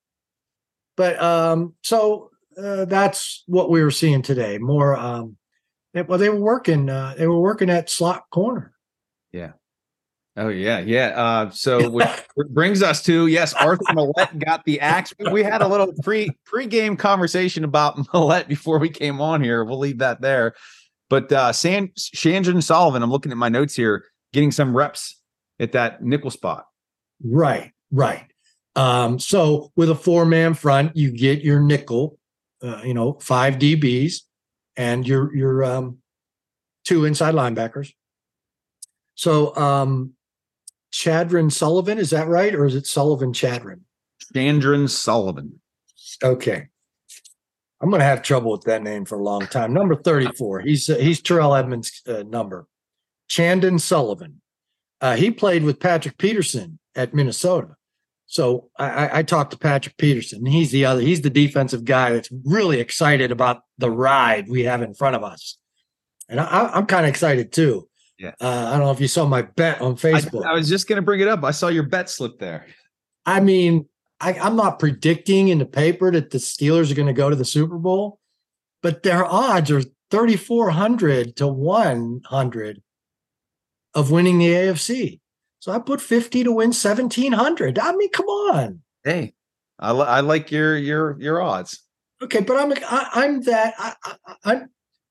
But 0.96 1.22
um, 1.22 1.74
so 1.82 2.30
uh, 2.62 2.86
that's 2.86 3.44
what 3.48 3.72
we 3.72 3.84
were 3.84 3.92
seeing 3.92 4.22
today. 4.22 4.60
More 4.60 4.96
um, 4.96 5.38
eh, 5.96 6.04
well, 6.08 6.20
they 6.20 6.30
were 6.30 6.40
working. 6.40 6.88
Uh, 6.88 7.16
they 7.18 7.28
were 7.28 7.42
working 7.42 7.70
at 7.72 7.90
slot 7.90 8.24
corner. 8.32 8.74
Yeah. 9.34 9.54
Oh 10.38 10.50
yeah, 10.50 10.80
yeah. 10.80 11.08
Uh, 11.16 11.50
so 11.50 11.90
which 12.36 12.48
brings 12.50 12.84
us 12.84 13.02
to 13.04 13.28
yes, 13.28 13.54
Arthur 13.54 13.94
Millette 13.94 14.46
got 14.46 14.64
the 14.66 14.80
axe. 14.80 15.14
We 15.32 15.44
had 15.44 15.62
a 15.62 15.68
little 15.68 15.92
pre 16.04 16.30
pre-game 16.46 16.96
conversation 16.96 17.64
about 17.64 17.98
Millette 17.98 18.48
before 18.48 18.78
we 18.78 18.90
came 18.90 19.20
on 19.20 19.42
here. 19.42 19.66
We'll 19.66 19.80
leave 19.80 19.98
that 19.98 20.22
there. 20.22 20.54
But 21.10 21.32
uh 21.32 21.54
San 21.54 21.90
Chandron 21.90 22.64
Sullivan, 22.64 23.04
I'm 23.04 23.12
looking 23.12 23.32
at 23.32 23.38
my 23.38 23.50
notes 23.50 23.76
here, 23.76 24.06
getting 24.34 24.52
some 24.52 24.76
reps 24.76 25.22
at 25.60 25.74
that 25.74 26.04
nickel 26.04 26.32
spot. 26.32 26.66
Right, 27.24 27.72
right. 27.92 28.26
Um, 28.76 29.20
so 29.20 29.72
with 29.76 29.90
a 29.90 29.96
four 29.96 30.26
man 30.26 30.54
front, 30.54 30.96
you 30.96 31.12
get 31.12 31.42
your 31.42 31.60
nickel, 31.60 32.18
uh, 32.62 32.82
you 32.84 32.94
know, 32.94 33.18
five 33.20 33.56
DBs 33.56 34.22
and 34.78 35.08
your 35.08 35.36
your 35.36 35.64
um, 35.64 35.98
two 36.86 37.06
inside 37.06 37.34
linebackers. 37.36 37.92
So 39.16 39.56
um, 39.58 40.14
Chadron 40.92 41.50
Sullivan, 41.50 41.98
is 41.98 42.12
that 42.12 42.28
right, 42.28 42.56
or 42.56 42.66
is 42.66 42.76
it 42.76 42.88
Sullivan 42.88 43.34
Chadron? 43.34 43.84
Chandron 44.34 44.90
Sullivan. 44.90 45.60
Okay. 46.24 46.68
I'm 47.82 47.90
going 47.90 48.02
to 48.02 48.06
have 48.06 48.22
trouble 48.22 48.52
with 48.52 48.64
that 48.64 48.84
name 48.84 49.06
for 49.06 49.18
a 49.18 49.24
long 49.24 49.48
time. 49.48 49.74
Number 49.74 49.96
34. 49.96 50.62
He's 50.62 50.90
uh, 50.90 50.96
he's 50.96 51.22
Terrell 51.22 51.56
Edmunds' 51.56 52.02
uh, 52.08 52.24
number. 52.24 52.68
Chandon 53.30 53.80
Sullivan. 53.80 54.42
Uh, 55.02 55.16
he 55.16 55.32
played 55.32 55.64
with 55.64 55.80
Patrick 55.80 56.18
Peterson 56.18 56.80
at 56.96 57.14
Minnesota. 57.14 57.76
So 58.26 58.70
I, 58.78 58.90
I, 58.90 59.18
I 59.20 59.24
talked 59.24 59.52
to 59.52 59.58
Patrick 59.58 59.98
Peterson. 59.98 60.46
He's 60.46 60.72
the 60.72 60.86
other. 60.86 61.02
He's 61.02 61.22
the 61.22 61.30
defensive 61.30 61.86
guy 61.86 62.12
that's 62.12 62.30
really 62.46 62.80
excited 62.80 63.32
about 63.32 63.62
the 63.78 63.90
ride 63.90 64.48
we 64.50 64.66
have 64.66 64.82
in 64.82 64.94
front 64.94 65.16
of 65.16 65.24
us, 65.24 65.58
and 66.30 66.40
I, 66.40 66.70
I'm 66.74 66.86
kind 66.86 67.06
of 67.06 67.10
excited 67.10 67.52
too. 67.52 67.90
Yeah. 68.20 68.34
Uh, 68.40 68.68
I 68.68 68.72
don't 68.72 68.82
know 68.82 68.92
if 68.92 69.00
you 69.00 69.08
saw 69.08 69.26
my 69.26 69.42
bet 69.42 69.82
on 69.82 69.94
I, 69.94 69.96
Facebook. 69.96 70.46
I 70.46 70.54
was 70.54 70.70
just 70.70 70.88
going 70.88 70.98
to 70.98 71.02
bring 71.02 71.22
it 71.22 71.28
up. 71.28 71.44
I 71.44 71.52
saw 71.52 71.70
your 71.70 71.84
bet 71.84 72.10
slip 72.10 72.38
there. 72.38 72.68
I 73.26 73.40
mean, 73.40 73.88
I, 74.22 74.34
I'm 74.34 74.56
not 74.56 74.80
predicting 74.80 75.48
in 75.48 75.60
the 75.60 75.66
paper 75.66 76.12
that 76.12 76.32
the 76.32 76.38
Steelers 76.38 76.92
are 76.92 76.96
going 76.96 77.08
to 77.08 77.14
go 77.14 77.30
to 77.30 77.36
the 77.36 77.46
Super 77.46 77.78
Bowl, 77.78 78.20
but 78.82 79.04
their 79.04 79.26
odds 79.26 79.72
are 79.72 79.84
3,400 80.12 81.36
to 81.38 81.48
100 81.48 82.82
of 83.94 84.12
winning 84.12 84.40
the 84.40 84.50
AFC. 84.50 85.20
So 85.60 85.72
I 85.72 85.80
put 85.80 86.02
50 86.02 86.44
to 86.46 86.52
win 86.52 86.70
1,700. 86.70 87.80
I 87.80 87.92
mean, 87.94 88.10
come 88.12 88.28
on. 88.28 88.82
Hey, 89.04 89.34
I, 89.78 89.92
li- 89.92 90.08
I 90.08 90.20
like 90.22 90.52
your 90.52 90.78
your 90.78 91.20
your 91.20 91.42
odds. 91.42 91.84
Okay, 92.22 92.42
but 92.42 92.58
I'm 92.58 92.74
I, 92.86 93.10
I'm 93.14 93.42
that 93.42 93.74
I, 93.78 93.94
I, 94.04 94.36
I'm 94.46 94.60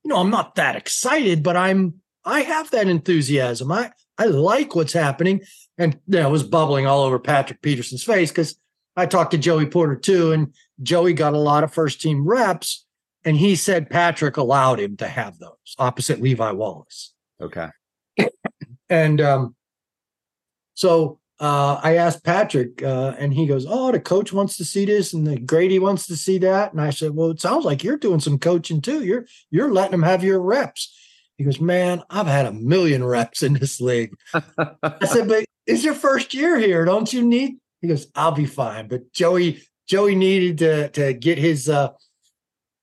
you 0.03 0.09
know 0.09 0.17
I'm 0.17 0.29
not 0.29 0.55
that 0.55 0.75
excited, 0.75 1.43
but 1.43 1.55
I'm 1.55 2.01
I 2.25 2.41
have 2.41 2.71
that 2.71 2.87
enthusiasm. 2.87 3.71
I 3.71 3.91
I 4.17 4.25
like 4.25 4.75
what's 4.75 4.93
happening, 4.93 5.41
and 5.77 5.99
you 6.07 6.19
know, 6.19 6.27
it 6.27 6.31
was 6.31 6.43
bubbling 6.43 6.85
all 6.85 7.03
over 7.03 7.19
Patrick 7.19 7.61
Peterson's 7.61 8.03
face 8.03 8.31
because 8.31 8.59
I 8.95 9.05
talked 9.05 9.31
to 9.31 9.37
Joey 9.37 9.65
Porter 9.65 9.95
too, 9.95 10.31
and 10.31 10.53
Joey 10.81 11.13
got 11.13 11.33
a 11.33 11.39
lot 11.39 11.63
of 11.63 11.73
first 11.73 12.01
team 12.01 12.27
reps, 12.27 12.85
and 13.23 13.37
he 13.37 13.55
said 13.55 13.89
Patrick 13.89 14.37
allowed 14.37 14.79
him 14.79 14.97
to 14.97 15.07
have 15.07 15.39
those 15.39 15.75
opposite 15.77 16.21
Levi 16.21 16.51
Wallace. 16.51 17.13
Okay. 17.41 17.69
And 18.89 19.21
um, 19.21 19.55
so 20.73 21.19
uh, 21.39 21.79
I 21.81 21.95
asked 21.95 22.23
Patrick, 22.23 22.83
uh, 22.83 23.15
and 23.17 23.33
he 23.33 23.45
goes, 23.45 23.65
"Oh, 23.67 23.91
the 23.91 23.99
coach 23.99 24.33
wants 24.33 24.57
to 24.57 24.65
see 24.65 24.85
this, 24.85 25.13
and 25.13 25.25
the 25.25 25.37
Grady 25.39 25.79
wants 25.79 26.07
to 26.07 26.17
see 26.17 26.37
that." 26.39 26.73
And 26.73 26.81
I 26.81 26.89
said, 26.89 27.15
"Well, 27.15 27.29
it 27.29 27.39
sounds 27.39 27.65
like 27.65 27.83
you're 27.83 27.97
doing 27.97 28.19
some 28.19 28.39
coaching 28.39 28.81
too. 28.81 29.03
You're 29.03 29.25
you're 29.51 29.71
letting 29.71 29.91
them 29.91 30.03
have 30.03 30.23
your 30.23 30.41
reps." 30.41 30.93
He 31.37 31.45
goes, 31.45 31.61
"Man, 31.61 32.03
I've 32.09 32.27
had 32.27 32.45
a 32.45 32.51
million 32.51 33.05
reps 33.05 33.41
in 33.41 33.53
this 33.53 33.79
league." 33.79 34.13
I 34.33 35.05
said, 35.05 35.29
"But 35.29 35.45
it's 35.65 35.83
your 35.83 35.93
first 35.93 36.33
year 36.33 36.57
here, 36.57 36.83
don't 36.83 37.11
you 37.13 37.23
need?" 37.23 37.57
He 37.81 37.87
goes, 37.87 38.07
"I'll 38.15 38.31
be 38.31 38.45
fine." 38.45 38.87
But 38.87 39.13
Joey 39.13 39.63
Joey 39.87 40.15
needed 40.15 40.57
to 40.59 40.89
to 40.89 41.13
get 41.13 41.37
his 41.37 41.69
uh, 41.69 41.89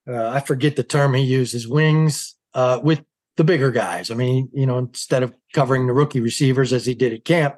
uh, 0.09 0.29
I 0.29 0.41
forget 0.41 0.77
the 0.77 0.85
term 0.85 1.15
he 1.15 1.23
used, 1.23 1.53
his 1.53 1.67
wings 1.67 2.35
uh, 2.55 2.81
with 2.83 3.03
the 3.37 3.45
bigger 3.45 3.71
guys. 3.71 4.11
I 4.11 4.15
mean, 4.15 4.49
you 4.53 4.67
know, 4.67 4.79
instead 4.79 5.23
of 5.23 5.35
covering 5.53 5.87
the 5.87 5.93
rookie 5.93 6.21
receivers 6.21 6.73
as 6.73 6.87
he 6.87 6.95
did 6.95 7.13
at 7.13 7.25
camp. 7.25 7.57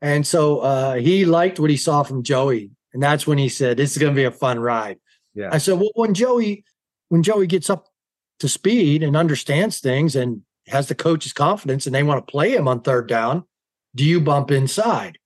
And 0.00 0.26
so 0.26 0.60
uh, 0.60 0.94
he 0.94 1.24
liked 1.24 1.60
what 1.60 1.70
he 1.70 1.76
saw 1.76 2.02
from 2.02 2.22
Joey. 2.22 2.70
And 2.92 3.02
that's 3.02 3.26
when 3.26 3.38
he 3.38 3.48
said, 3.48 3.76
This 3.76 3.92
is 3.92 3.98
going 3.98 4.12
to 4.12 4.16
be 4.16 4.24
a 4.24 4.30
fun 4.30 4.58
ride. 4.58 4.98
Yeah. 5.34 5.50
I 5.52 5.58
said, 5.58 5.78
Well, 5.78 5.90
when 5.94 6.14
Joey, 6.14 6.64
when 7.08 7.22
Joey 7.22 7.46
gets 7.46 7.70
up 7.70 7.86
to 8.40 8.48
speed 8.48 9.02
and 9.02 9.16
understands 9.16 9.80
things 9.80 10.16
and 10.16 10.42
has 10.68 10.88
the 10.88 10.94
coach's 10.94 11.32
confidence 11.32 11.86
and 11.86 11.94
they 11.94 12.02
want 12.02 12.26
to 12.26 12.30
play 12.30 12.54
him 12.54 12.68
on 12.68 12.80
third 12.80 13.08
down, 13.08 13.44
do 13.94 14.04
you 14.04 14.20
bump 14.20 14.50
inside? 14.50 15.18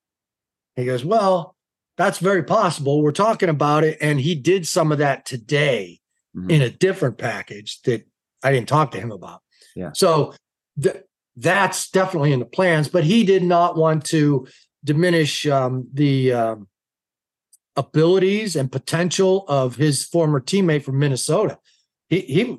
He 0.78 0.84
goes, 0.84 1.04
Well, 1.04 1.56
that's 1.96 2.18
very 2.18 2.44
possible. 2.44 3.02
We're 3.02 3.10
talking 3.10 3.48
about 3.48 3.82
it. 3.84 3.98
And 4.00 4.20
he 4.20 4.34
did 4.36 4.66
some 4.66 4.92
of 4.92 4.98
that 4.98 5.26
today 5.26 6.00
Mhm. 6.36 6.50
in 6.50 6.62
a 6.62 6.70
different 6.70 7.18
package 7.18 7.80
that 7.82 8.06
I 8.42 8.52
didn't 8.52 8.68
talk 8.68 8.92
to 8.92 9.00
him 9.00 9.10
about. 9.10 9.40
Yeah. 9.74 9.90
So 9.94 10.34
th- 10.80 11.02
that's 11.36 11.90
definitely 11.90 12.32
in 12.32 12.38
the 12.38 12.44
plans, 12.46 12.88
but 12.88 13.02
he 13.04 13.24
did 13.24 13.42
not 13.42 13.76
want 13.76 14.04
to 14.06 14.46
diminish 14.84 15.46
um, 15.46 15.88
the 15.92 16.32
um, 16.32 16.68
abilities 17.76 18.54
and 18.56 18.70
potential 18.70 19.44
of 19.48 19.76
his 19.76 20.04
former 20.04 20.40
teammate 20.40 20.84
from 20.84 20.98
Minnesota. 20.98 21.58
He 22.08 22.20
he 22.20 22.56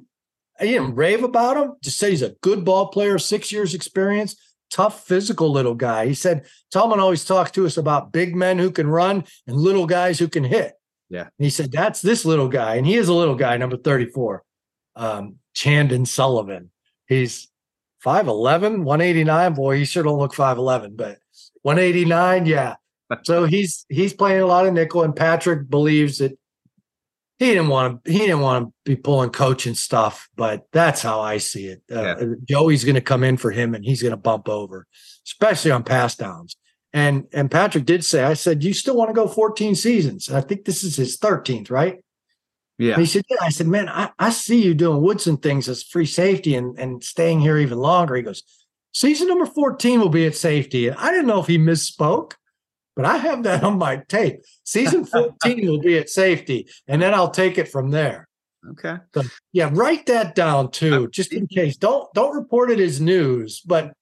he 0.60 0.68
didn't 0.72 0.96
rave 0.96 1.24
about 1.24 1.56
him. 1.58 1.76
Just 1.82 1.98
said 1.98 2.10
he's 2.12 2.22
a 2.22 2.36
good 2.42 2.66
ball 2.66 2.88
player, 2.88 3.18
six 3.18 3.52
years 3.52 3.74
experience, 3.74 4.36
tough 4.70 5.06
physical 5.06 5.52
little 5.52 5.76
guy. 5.76 6.08
He 6.08 6.14
said 6.14 6.46
Tomlin 6.72 7.00
always 7.00 7.26
talks 7.26 7.52
to 7.52 7.66
us 7.66 7.78
about 7.78 8.12
big 8.12 8.36
men 8.36 8.60
who 8.60 8.72
can 8.72 8.88
run 8.88 9.24
and 9.48 9.56
little 9.56 9.86
guys 9.86 10.20
who 10.20 10.28
can 10.28 10.44
hit. 10.44 10.74
Yeah. 11.10 11.22
And 11.22 11.32
he 11.38 11.50
said 11.50 11.72
that's 11.72 12.02
this 12.02 12.26
little 12.26 12.48
guy, 12.48 12.76
and 12.76 12.86
he 12.86 12.96
is 12.96 13.08
a 13.08 13.14
little 13.14 13.36
guy, 13.36 13.58
number 13.58 13.78
thirty-four, 13.78 14.44
um, 14.96 15.36
Chandon 15.54 16.06
Sullivan. 16.06 16.72
He's 17.08 17.48
5'11, 18.06 18.84
189. 18.84 19.54
Boy, 19.56 19.78
he 19.78 19.86
sure 19.86 20.04
don't 20.04 20.20
look 20.20 20.34
5'11, 20.34 20.96
but 20.96 21.18
189, 21.64 22.46
yeah. 22.46 22.76
so 23.24 23.46
he's 23.46 23.86
he's 23.90 24.14
playing 24.14 24.42
a 24.42 24.46
lot 24.46 24.68
of 24.68 24.74
nickel, 24.74 25.04
and 25.04 25.16
Patrick 25.16 25.70
believes 25.70 26.20
that 26.20 26.38
he 27.40 27.48
didn't 27.48 27.70
want 27.70 28.04
to 28.04 28.12
he 28.12 28.20
didn't 28.20 28.42
want 28.42 28.68
to 28.68 28.74
be 28.86 28.96
pulling 28.96 29.30
coaching 29.32 29.74
stuff, 29.74 30.30
but 30.36 30.66
that's 30.72 31.02
how 31.02 31.22
I 31.22 31.38
see 31.38 31.68
it. 31.68 31.82
Uh, 31.92 32.16
Yeah. 32.20 32.26
Joey's 32.46 32.84
going 32.84 32.96
to 32.96 33.02
come 33.02 33.24
in 33.24 33.38
for 33.38 33.50
him, 33.50 33.74
and 33.74 33.84
he's 33.84 34.02
going 34.02 34.12
to 34.12 34.18
bump 34.18 34.50
over, 34.50 34.86
especially 35.26 35.72
on 35.72 35.84
pass 35.84 36.16
downs. 36.16 36.58
And 36.92 37.28
and 37.32 37.50
Patrick 37.50 37.86
did 37.86 38.04
say, 38.04 38.24
I 38.24 38.34
said, 38.34 38.64
you 38.64 38.74
still 38.74 38.96
want 38.96 39.10
to 39.10 39.14
go 39.14 39.28
14 39.28 39.76
seasons? 39.76 40.28
And 40.28 40.38
I 40.38 40.42
think 40.42 40.66
this 40.66 40.84
is 40.84 40.98
his 40.98 41.18
13th, 41.18 41.72
right? 41.72 42.00
Yeah. 42.78 42.94
And 42.94 43.02
he 43.02 43.06
said, 43.06 43.24
Yeah. 43.30 43.38
I 43.42 43.50
said, 43.50 43.68
Man, 43.68 43.88
I, 43.88 44.10
I 44.20 44.32
see 44.32 44.62
you 44.64 44.74
doing 44.74 45.02
Woodson 45.02 45.38
things 45.38 45.70
as 45.70 45.84
free 45.84 46.06
safety 46.06 46.56
and, 46.56 46.78
and 46.78 47.04
staying 47.04 47.40
here 47.42 47.58
even 47.58 47.78
longer. 47.78 48.16
He 48.16 48.22
goes, 48.24 48.44
Season 48.94 49.28
number 49.28 49.46
14 49.46 50.00
will 50.00 50.10
be 50.10 50.26
at 50.26 50.36
safety. 50.36 50.88
And 50.88 50.98
I 50.98 51.12
didn't 51.12 51.28
know 51.28 51.40
if 51.40 51.48
he 51.48 51.58
misspoke, 51.58 52.34
but 53.00 53.06
I 53.06 53.16
have 53.16 53.44
that 53.44 53.64
on 53.64 53.78
my 53.78 54.04
tape. 54.10 54.42
Season 54.66 55.06
14 55.46 55.66
will 55.66 55.80
be 55.80 55.98
at 55.98 56.10
safety. 56.10 56.68
And 56.86 57.02
then 57.02 57.14
I'll 57.14 57.30
take 57.30 57.58
it 57.58 57.70
from 57.70 57.92
there. 57.92 58.28
Okay. 58.72 58.98
Yeah, 59.54 59.70
write 59.72 60.06
that 60.08 60.36
down 60.36 60.70
too, 60.72 61.08
just 61.08 61.32
in 61.32 61.48
case. 61.48 61.78
Don't 61.78 62.14
don't 62.14 62.36
report 62.36 62.72
it 62.72 62.80
as 62.82 63.00
news, 63.00 63.62
but 63.62 63.94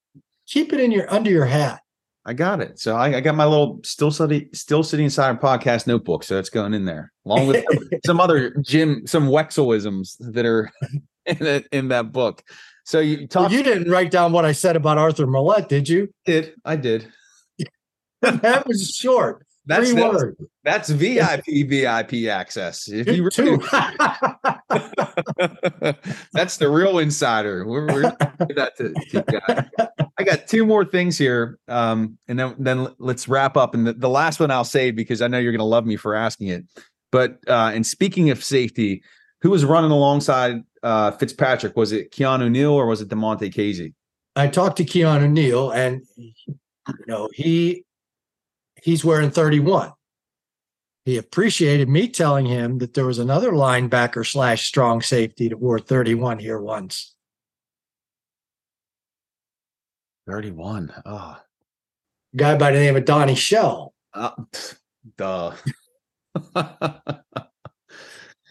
keep 0.48 0.72
it 0.72 0.80
in 0.80 0.90
your 0.90 1.08
under 1.14 1.30
your 1.30 1.44
hat. 1.44 1.80
I 2.26 2.32
got 2.32 2.60
it. 2.60 2.80
So 2.80 2.96
I, 2.96 3.18
I 3.18 3.20
got 3.20 3.36
my 3.36 3.44
little 3.44 3.78
Steel 3.84 4.10
Study, 4.10 4.48
still 4.52 4.82
sitting 4.82 5.04
inside 5.04 5.40
podcast 5.40 5.86
notebook. 5.86 6.24
So 6.24 6.36
it's 6.36 6.50
going 6.50 6.74
in 6.74 6.84
there 6.84 7.12
along 7.24 7.46
with 7.46 7.64
some 8.04 8.18
other 8.20 8.50
Jim, 8.62 9.06
some 9.06 9.28
Wexelisms 9.28 10.16
that 10.32 10.44
are 10.44 10.72
in 11.26 11.38
that, 11.38 11.64
in 11.70 11.88
that 11.88 12.10
book. 12.10 12.42
So 12.84 12.98
you 12.98 13.28
Well, 13.32 13.52
you 13.52 13.62
didn't 13.62 13.92
write 13.92 14.10
down 14.10 14.32
what 14.32 14.44
I 14.44 14.50
said 14.50 14.74
about 14.74 14.98
Arthur 14.98 15.28
Millette, 15.28 15.68
did 15.68 15.88
you? 15.88 16.12
did. 16.24 16.54
I 16.64 16.74
did. 16.74 17.06
That 18.20 18.66
was 18.66 18.90
short. 18.90 19.44
That's 19.66 19.90
Three 19.90 20.00
that's, 20.00 20.14
words. 20.14 20.40
that's 20.64 20.88
VIP 20.88 21.68
VIP 21.68 22.28
access. 22.30 22.88
If 22.88 23.06
you 23.08 23.28
really, 23.36 23.58
that's 26.32 26.56
the 26.56 26.70
real 26.70 27.00
insider. 27.00 27.66
We're, 27.66 27.86
we're 27.86 28.02
that 28.56 28.72
to, 28.78 28.94
to. 29.10 29.70
I 30.18 30.24
got 30.24 30.46
two 30.48 30.64
more 30.64 30.86
things 30.86 31.18
here, 31.18 31.58
um, 31.68 32.16
and 32.28 32.38
then 32.38 32.54
then 32.58 32.88
let's 32.98 33.28
wrap 33.28 33.58
up. 33.58 33.74
And 33.74 33.86
the, 33.86 33.92
the 33.92 34.08
last 34.08 34.40
one 34.40 34.50
I'll 34.50 34.64
say 34.64 34.90
because 34.90 35.20
I 35.20 35.28
know 35.28 35.38
you're 35.38 35.52
going 35.52 35.58
to 35.58 35.64
love 35.64 35.84
me 35.84 35.96
for 35.96 36.14
asking 36.14 36.48
it. 36.48 36.64
But 37.12 37.38
uh, 37.46 37.70
and 37.74 37.86
speaking 37.86 38.30
of 38.30 38.42
safety, 38.42 39.02
who 39.42 39.50
was 39.50 39.66
running 39.66 39.90
alongside 39.90 40.62
uh, 40.82 41.10
Fitzpatrick? 41.12 41.76
Was 41.76 41.92
it 41.92 42.10
Keanu 42.10 42.50
Neal 42.50 42.72
or 42.72 42.86
was 42.86 43.00
it 43.00 43.08
Damontae 43.08 43.52
Kazee? 43.52 43.92
I 44.36 44.46
talked 44.48 44.76
to 44.78 44.84
Keanu 44.84 45.30
Neal, 45.30 45.70
and 45.72 46.02
you 46.16 46.32
know 47.06 47.28
he 47.34 47.84
he's 48.82 49.04
wearing 49.04 49.30
31. 49.30 49.92
He 51.04 51.16
appreciated 51.16 51.88
me 51.88 52.08
telling 52.08 52.46
him 52.46 52.78
that 52.78 52.92
there 52.94 53.06
was 53.06 53.18
another 53.18 53.52
linebacker 53.52 54.26
slash 54.26 54.66
strong 54.66 55.00
safety 55.00 55.48
that 55.48 55.58
wore 55.58 55.78
31 55.78 56.38
here 56.38 56.60
once. 56.60 57.14
31. 60.26 60.92
Oh, 61.06 61.38
guy 62.36 62.56
by 62.58 62.72
the 62.72 62.78
name 62.78 62.96
of 62.96 63.04
Donnie 63.04 63.34
Shell. 63.34 63.94
uh, 64.14 64.32
duh. 65.16 65.54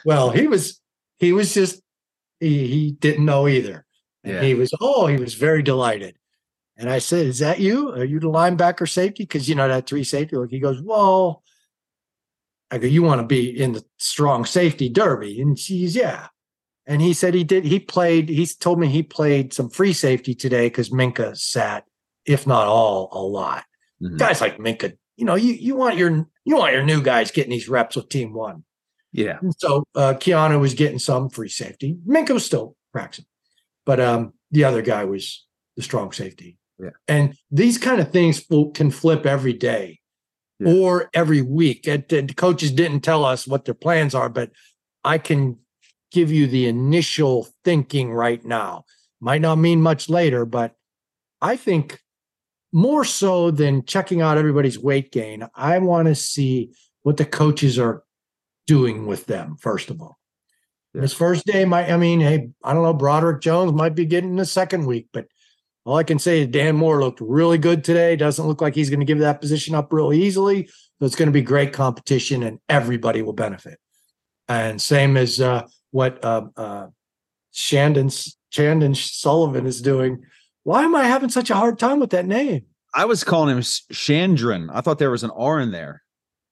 Well, 0.06 0.30
he 0.30 0.48
was 0.48 0.80
he 1.20 1.34
was 1.34 1.54
just 1.54 1.82
he, 2.40 2.68
he 2.68 2.92
didn't 2.92 3.26
know 3.26 3.48
either. 3.48 3.86
And 4.24 4.36
Yeah. 4.36 4.42
he 4.42 4.54
was 4.54 4.72
oh, 4.80 5.08
he 5.08 5.18
was 5.18 5.34
very 5.34 5.62
delighted. 5.62 6.16
And 6.78 6.90
I 6.90 7.00
said, 7.00 7.26
Is 7.26 7.40
that 7.40 7.60
you? 7.60 7.92
Are 7.92 8.06
you 8.06 8.20
the 8.20 8.30
linebacker 8.30 8.88
safety? 8.88 9.24
Because 9.24 9.50
you 9.50 9.56
know 9.56 9.68
that 9.68 9.88
three 9.88 10.04
safety 10.04 10.36
look. 10.36 10.52
He 10.52 10.60
goes, 10.60 10.82
Well, 10.82 11.44
I 12.70 12.78
go, 12.78 12.88
you 12.88 13.04
want 13.04 13.22
to 13.22 13.28
be 13.28 13.50
in 13.50 13.74
the 13.74 13.84
strong 13.98 14.46
safety 14.46 14.90
derby. 14.90 15.42
And 15.42 15.58
she's 15.58 15.96
yeah. 15.96 16.28
And 16.86 17.02
he 17.02 17.14
said 17.14 17.34
he 17.34 17.44
did, 17.44 17.66
he 17.66 17.80
played, 17.80 18.30
he's 18.30 18.56
told 18.56 18.80
me 18.80 18.88
he 18.88 19.04
played 19.04 19.54
some 19.54 19.70
free 19.70 19.94
safety 19.94 20.34
today 20.34 20.68
because 20.68 20.90
Minkah 20.90 21.38
sat, 21.38 21.84
if 22.26 22.48
not 22.48 22.68
all, 22.68 23.10
a 23.12 23.20
lot. 23.20 23.66
Mhm. 24.02 24.18
Guys 24.18 24.40
like 24.40 24.58
Minkah, 24.58 24.96
you 25.18 25.26
know, 25.26 25.36
you 25.36 25.54
you 25.54 25.76
want 25.76 25.98
your 25.98 26.28
you 26.46 26.56
want 26.56 26.74
your 26.74 26.84
new 26.84 27.02
guys 27.02 27.32
getting 27.32 27.52
these 27.52 27.68
reps 27.68 27.96
with 27.96 28.10
team 28.10 28.34
one. 28.34 28.64
Yeah. 29.12 29.40
And 29.42 29.54
so 29.58 29.84
uh, 29.96 30.14
Keanu 30.14 30.60
was 30.60 30.76
getting 30.76 31.00
some 31.00 31.30
free 31.30 31.50
safety. 31.50 31.98
Minkah 32.08 32.34
was 32.34 32.46
still 32.46 32.76
practicing, 32.94 33.26
but 33.86 34.00
um, 34.00 34.34
the 34.52 34.64
other 34.64 34.82
guy 34.84 35.06
was 35.06 35.46
the 35.76 35.82
strong 35.82 36.12
safety. 36.12 36.58
Yeah. 36.80 36.92
And 37.08 37.36
these 37.52 37.78
kind 37.78 38.00
of 38.00 38.12
things 38.12 38.46
can 38.74 38.92
flip 38.92 39.26
every 39.26 39.54
day 39.54 40.00
Yeah. 40.60 40.74
or 40.74 41.10
every 41.14 41.42
week. 41.42 41.84
The 41.84 42.34
coaches 42.36 42.72
didn't 42.72 43.02
tell 43.02 43.26
us 43.26 43.48
what 43.48 43.66
their 43.66 43.74
plans 43.74 44.14
are, 44.14 44.30
but 44.30 44.52
I 45.04 45.18
can 45.18 45.58
give 46.12 46.32
you 46.32 46.48
the 46.48 46.68
initial 46.68 47.48
thinking 47.64 48.12
right 48.12 48.44
now. 48.46 48.86
Might 49.20 49.42
not 49.42 49.56
mean 49.58 49.82
much 49.82 50.10
later, 50.10 50.46
but 50.46 50.76
I 51.42 51.56
think 51.56 52.00
more 52.72 53.04
so 53.06 53.50
than 53.50 53.86
checking 53.86 54.22
out 54.22 54.38
everybody's 54.38 54.78
weight 54.78 55.12
gain, 55.12 55.48
I 55.56 55.80
want 55.80 56.08
to 56.08 56.16
see 56.16 56.72
what 57.04 57.18
the 57.18 57.26
coaches 57.26 57.80
are 57.80 58.04
doing 58.68 59.08
with 59.08 59.26
them, 59.26 59.56
first 59.60 59.90
of 59.90 60.02
all. 60.02 60.20
Yeah. 60.94 61.02
This 61.02 61.14
first 61.14 61.46
day 61.46 61.66
might, 61.66 61.90
I 61.90 61.98
mean, 61.98 62.20
hey, 62.20 62.50
I 62.64 62.74
don't 62.74 62.84
know, 62.84 62.94
Broderick 62.94 63.42
Jones 63.42 63.74
might 63.74 63.96
be 63.96 64.06
getting 64.06 64.36
the 64.36 64.46
second 64.46 64.86
week, 64.86 65.08
but 65.14 65.28
all 65.88 65.96
I 65.96 66.04
can 66.04 66.20
say 66.20 66.42
is 66.42 66.48
Dan 66.48 66.76
Moore 66.76 67.00
looked 67.00 67.22
really 67.22 67.58
good 67.58 67.82
today. 67.82 68.18
Doesn't 68.18 68.46
look 68.46 68.60
like 68.60 68.76
he's 68.76 68.90
going 68.90 69.00
to 69.00 69.06
give 69.06 69.20
that 69.20 69.40
position 69.40 69.74
up 69.74 69.94
real 69.94 70.12
easily. 70.12 70.68
So 70.68 71.06
it's 71.06 71.16
going 71.16 71.28
to 71.28 71.34
be 71.34 71.42
great 71.42 71.72
competition 71.72 72.44
and 72.44 72.60
everybody 72.68 73.22
will 73.22 73.32
benefit. 73.32 73.80
And 74.50 74.82
same 74.82 75.16
as 75.16 75.40
uh, 75.40 75.66
what 75.92 76.24
uh, 76.26 76.48
uh, 76.58 76.88
Shandon, 77.54 78.10
Shandon 78.50 78.96
Sullivan 78.96 79.66
is 79.66 79.82
doing. 79.82 80.26
Why 80.64 80.84
am 80.84 80.94
I 80.94 81.06
having 81.06 81.30
such 81.30 81.50
a 81.50 81.56
hard 81.56 81.80
time 81.80 82.02
with 82.02 82.10
that 82.10 82.26
name? 82.26 82.66
I 82.94 83.06
was 83.06 83.24
calling 83.24 83.54
him 83.54 83.60
S- 83.60 83.84
Chandran. 83.94 84.70
I 84.74 84.82
thought 84.82 85.00
there 85.00 85.12
was 85.12 85.24
an 85.24 85.32
R 85.32 85.58
in 85.62 85.72
there. 85.72 86.04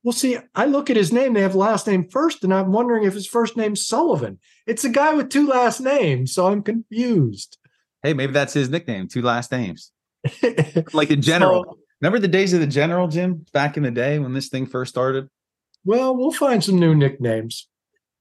Well, 0.01 0.13
see, 0.13 0.37
I 0.53 0.63
look 0.63 0.89
at 0.89 0.95
his 0.95 1.11
name, 1.11 1.33
they 1.33 1.41
have 1.41 1.55
last 1.55 1.87
name 1.87 2.07
first, 2.07 2.45
and 2.45 2.53
I'm 2.53 2.71
wondering 2.71 3.03
if 3.03 3.15
his 3.15 3.27
first 3.27 3.57
name's 3.57 3.85
Sullivan. 3.85 4.39
It's 4.65 4.85
a 4.85 4.89
guy 4.89 5.13
with 5.13 5.29
two 5.29 5.47
last 5.47 5.81
names, 5.81 6.31
so 6.31 6.47
I'm 6.47 6.61
confused. 6.61 7.57
Hey, 8.05 8.13
maybe 8.13 8.33
that's 8.33 8.53
his 8.53 8.69
nickname, 8.69 9.07
two 9.07 9.23
last 9.23 9.51
names. 9.51 9.91
Like 10.93 11.09
the 11.09 11.15
general. 11.15 11.63
So, 11.67 11.79
Remember 12.01 12.19
the 12.19 12.27
days 12.27 12.53
of 12.53 12.59
the 12.59 12.67
general, 12.67 13.07
Jim, 13.07 13.45
back 13.51 13.77
in 13.77 13.83
the 13.83 13.89
day 13.89 14.19
when 14.19 14.31
this 14.33 14.47
thing 14.49 14.67
first 14.67 14.91
started? 14.91 15.27
well, 15.85 16.15
we'll 16.15 16.31
find 16.31 16.63
some 16.63 16.77
new 16.79 16.93
nicknames. 16.93 17.67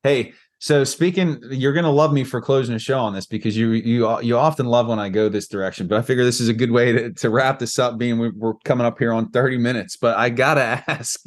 Hey, 0.03 0.33
so 0.59 0.85
speaking, 0.85 1.38
you're 1.51 1.75
gonna 1.75 1.90
love 1.90 2.14
me 2.14 2.25
for 2.25 2.40
closing 2.40 2.73
the 2.73 2.79
show 2.79 2.99
on 2.99 3.12
this 3.12 3.27
because 3.27 3.57
you 3.59 3.73
you 3.73 4.20
you 4.23 4.38
often 4.38 4.64
love 4.66 4.87
when 4.87 4.99
I 4.99 5.11
go 5.11 5.29
this 5.29 5.49
direction. 5.49 5.87
But 5.87 5.99
I 5.99 6.03
figure 6.03 6.25
this 6.25 6.40
is 6.40 6.49
a 6.49 6.55
good 6.55 6.70
way 6.70 6.92
to, 6.92 7.12
to 7.12 7.29
wrap 7.29 7.59
this 7.59 7.79
up, 7.79 7.99
being 7.99 8.18
we- 8.18 8.31
we're 8.31 8.55
coming 8.64 8.87
up 8.87 8.99
here 8.99 9.12
on 9.12 9.31
30 9.33 9.59
minutes. 9.59 9.99
But 9.99 10.16
I 10.16 10.31
gotta 10.31 10.83
ask, 10.88 11.20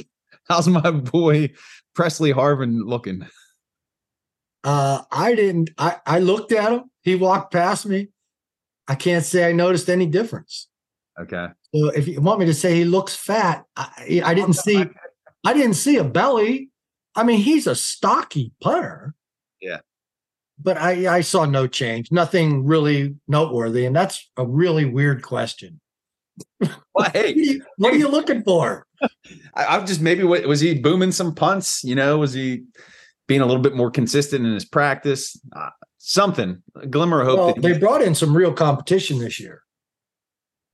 how's 0.50 0.68
my 0.68 0.90
boy 0.90 1.52
Pressley 1.94 2.34
Harvin 2.34 2.80
looking? 2.86 3.28
Uh, 4.64 5.04
I 5.12 5.36
didn't. 5.36 5.70
I, 5.78 5.98
I 6.08 6.20
looked 6.20 6.52
at 6.52 6.72
him. 6.72 6.86
He 7.04 7.14
walked 7.16 7.54
past 7.54 7.86
me. 7.86 8.08
I 8.88 8.96
can't 8.96 9.26
say 9.26 9.48
I 9.48 9.52
noticed 9.52 9.90
any 9.90 10.06
difference. 10.06 10.68
Okay. 11.20 11.48
So 11.74 11.90
if 11.90 12.08
you 12.08 12.22
want 12.22 12.40
me 12.40 12.46
to 12.46 12.54
say 12.54 12.76
he 12.76 12.86
looks 12.86 13.16
fat, 13.16 13.66
I, 13.76 14.22
I 14.24 14.34
didn't 14.34 14.54
see. 14.54 14.86
I 15.46 15.54
didn't 15.54 15.76
see 15.76 15.98
a 15.98 16.04
belly. 16.04 16.70
I 17.16 17.24
mean, 17.24 17.40
he's 17.40 17.68
a 17.68 17.76
stocky 17.76 18.52
punter. 18.62 19.14
Yeah. 19.62 19.80
But 20.62 20.78
I, 20.78 21.18
I 21.18 21.22
saw 21.22 21.46
no 21.46 21.68
change, 21.68 22.12
nothing 22.12 22.66
really 22.66 23.16
noteworthy, 23.28 23.86
and 23.86 23.96
that's 23.96 24.30
a 24.38 24.46
really 24.46 24.86
weird 24.86 25.24
question. 25.24 25.80
Well, 26.60 26.76
What 26.94 27.16
are 27.16 27.28
you, 27.28 27.64
what 27.78 27.94
are 27.94 27.98
you 27.98 28.08
looking 28.08 28.44
for? 28.44 28.86
I, 29.56 29.66
I'm 29.66 29.86
just 29.86 30.02
maybe 30.02 30.24
what 30.24 30.46
was 30.46 30.60
he 30.60 30.74
booming 30.74 31.12
some 31.12 31.36
punts? 31.36 31.84
You 31.84 31.96
know, 31.96 32.18
was 32.18 32.34
he 32.34 32.64
being 33.28 33.42
a 33.42 33.46
little 33.46 33.62
bit 33.62 33.76
more 33.76 33.92
consistent 33.92 34.46
in 34.46 34.54
his 34.54 34.66
practice? 34.66 35.40
Uh, 35.56 35.70
something, 36.08 36.64
a 36.76 36.88
glimmer 36.88 37.20
of 37.22 37.28
hope 37.28 37.38
Well, 37.38 37.56
they 37.58 37.78
brought 37.78 38.02
in 38.02 38.16
some 38.16 38.36
real 38.36 38.54
competition 38.54 39.20
this 39.20 39.40
year, 39.40 39.62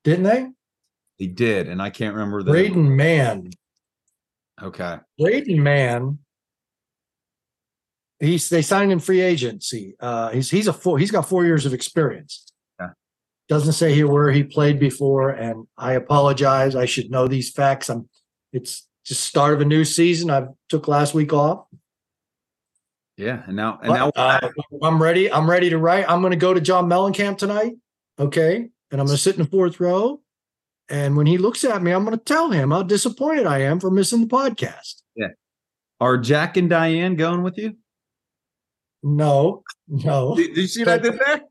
didn't 0.03 0.23
they? 0.23 0.47
They 1.19 1.27
did, 1.27 1.67
and 1.67 1.81
I 1.81 1.89
can't 1.89 2.13
remember 2.13 2.43
the. 2.43 2.51
Braden 2.51 2.95
Mann. 2.95 3.49
Okay. 4.61 4.97
Braden 5.19 5.61
Mann. 5.61 6.19
He's 8.19 8.47
they 8.47 8.61
signed 8.61 8.91
him 8.91 8.99
free 8.99 9.21
agency. 9.21 9.95
Uh, 9.99 10.29
he's 10.29 10.49
he's 10.49 10.67
a 10.67 10.73
four. 10.73 10.97
He's 10.97 11.11
got 11.11 11.27
four 11.27 11.45
years 11.45 11.65
of 11.65 11.73
experience. 11.73 12.51
Yeah. 12.79 12.91
Doesn't 13.49 13.73
say 13.73 13.93
here 13.93 14.07
where 14.07 14.31
he 14.31 14.43
played 14.43 14.79
before, 14.79 15.31
and 15.31 15.67
I 15.77 15.93
apologize. 15.93 16.75
I 16.75 16.85
should 16.85 17.11
know 17.11 17.27
these 17.27 17.51
facts. 17.51 17.89
I'm. 17.89 18.07
It's 18.53 18.87
just 19.03 19.23
start 19.23 19.55
of 19.55 19.61
a 19.61 19.65
new 19.65 19.83
season. 19.83 20.29
I 20.29 20.45
took 20.69 20.87
last 20.87 21.13
week 21.13 21.33
off. 21.33 21.65
Yeah, 23.17 23.43
and 23.45 23.55
now 23.55 23.79
and 23.83 23.93
now 23.93 24.11
uh, 24.15 24.49
I'm 24.81 25.01
ready. 25.01 25.31
I'm 25.31 25.49
ready 25.49 25.69
to 25.69 25.77
write. 25.77 26.09
I'm 26.09 26.21
going 26.21 26.31
to 26.31 26.37
go 26.37 26.53
to 26.53 26.61
John 26.61 26.89
Mellencamp 26.89 27.37
tonight. 27.37 27.73
Okay, 28.17 28.55
and 28.55 29.01
I'm 29.01 29.05
going 29.05 29.17
to 29.17 29.17
sit 29.17 29.35
in 29.35 29.43
the 29.43 29.49
fourth 29.49 29.79
row. 29.79 30.19
And 30.89 31.15
when 31.15 31.25
he 31.25 31.37
looks 31.37 31.63
at 31.63 31.81
me, 31.81 31.91
I'm 31.91 32.03
going 32.03 32.17
to 32.17 32.23
tell 32.23 32.51
him 32.51 32.71
how 32.71 32.83
disappointed 32.83 33.45
I 33.45 33.59
am 33.59 33.79
for 33.79 33.89
missing 33.89 34.21
the 34.21 34.27
podcast. 34.27 35.01
Yeah. 35.15 35.29
Are 35.99 36.17
Jack 36.17 36.57
and 36.57 36.69
Diane 36.69 37.15
going 37.15 37.43
with 37.43 37.57
you? 37.57 37.77
No, 39.01 39.63
no. 39.87 40.35
Did, 40.35 40.55
did 40.55 40.57
you 40.57 40.67
see 40.67 40.81
what 40.81 40.89
I 40.89 40.97
did 40.97 41.19
there? 41.19 41.41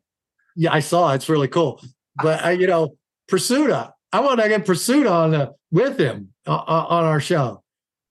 Yeah, 0.54 0.72
I 0.72 0.80
saw. 0.80 1.12
It's 1.14 1.28
really 1.28 1.48
cool. 1.48 1.82
But 2.16 2.44
I, 2.44 2.52
you 2.52 2.66
know, 2.66 2.96
Prisuta. 3.30 3.92
I 4.12 4.20
want 4.20 4.40
to 4.40 4.48
get 4.48 4.66
Prisuta 4.66 5.10
on 5.10 5.30
the, 5.30 5.54
with 5.70 5.98
him 5.98 6.34
uh, 6.46 6.54
uh, 6.54 6.86
on 6.88 7.04
our 7.04 7.20
show. 7.20 7.62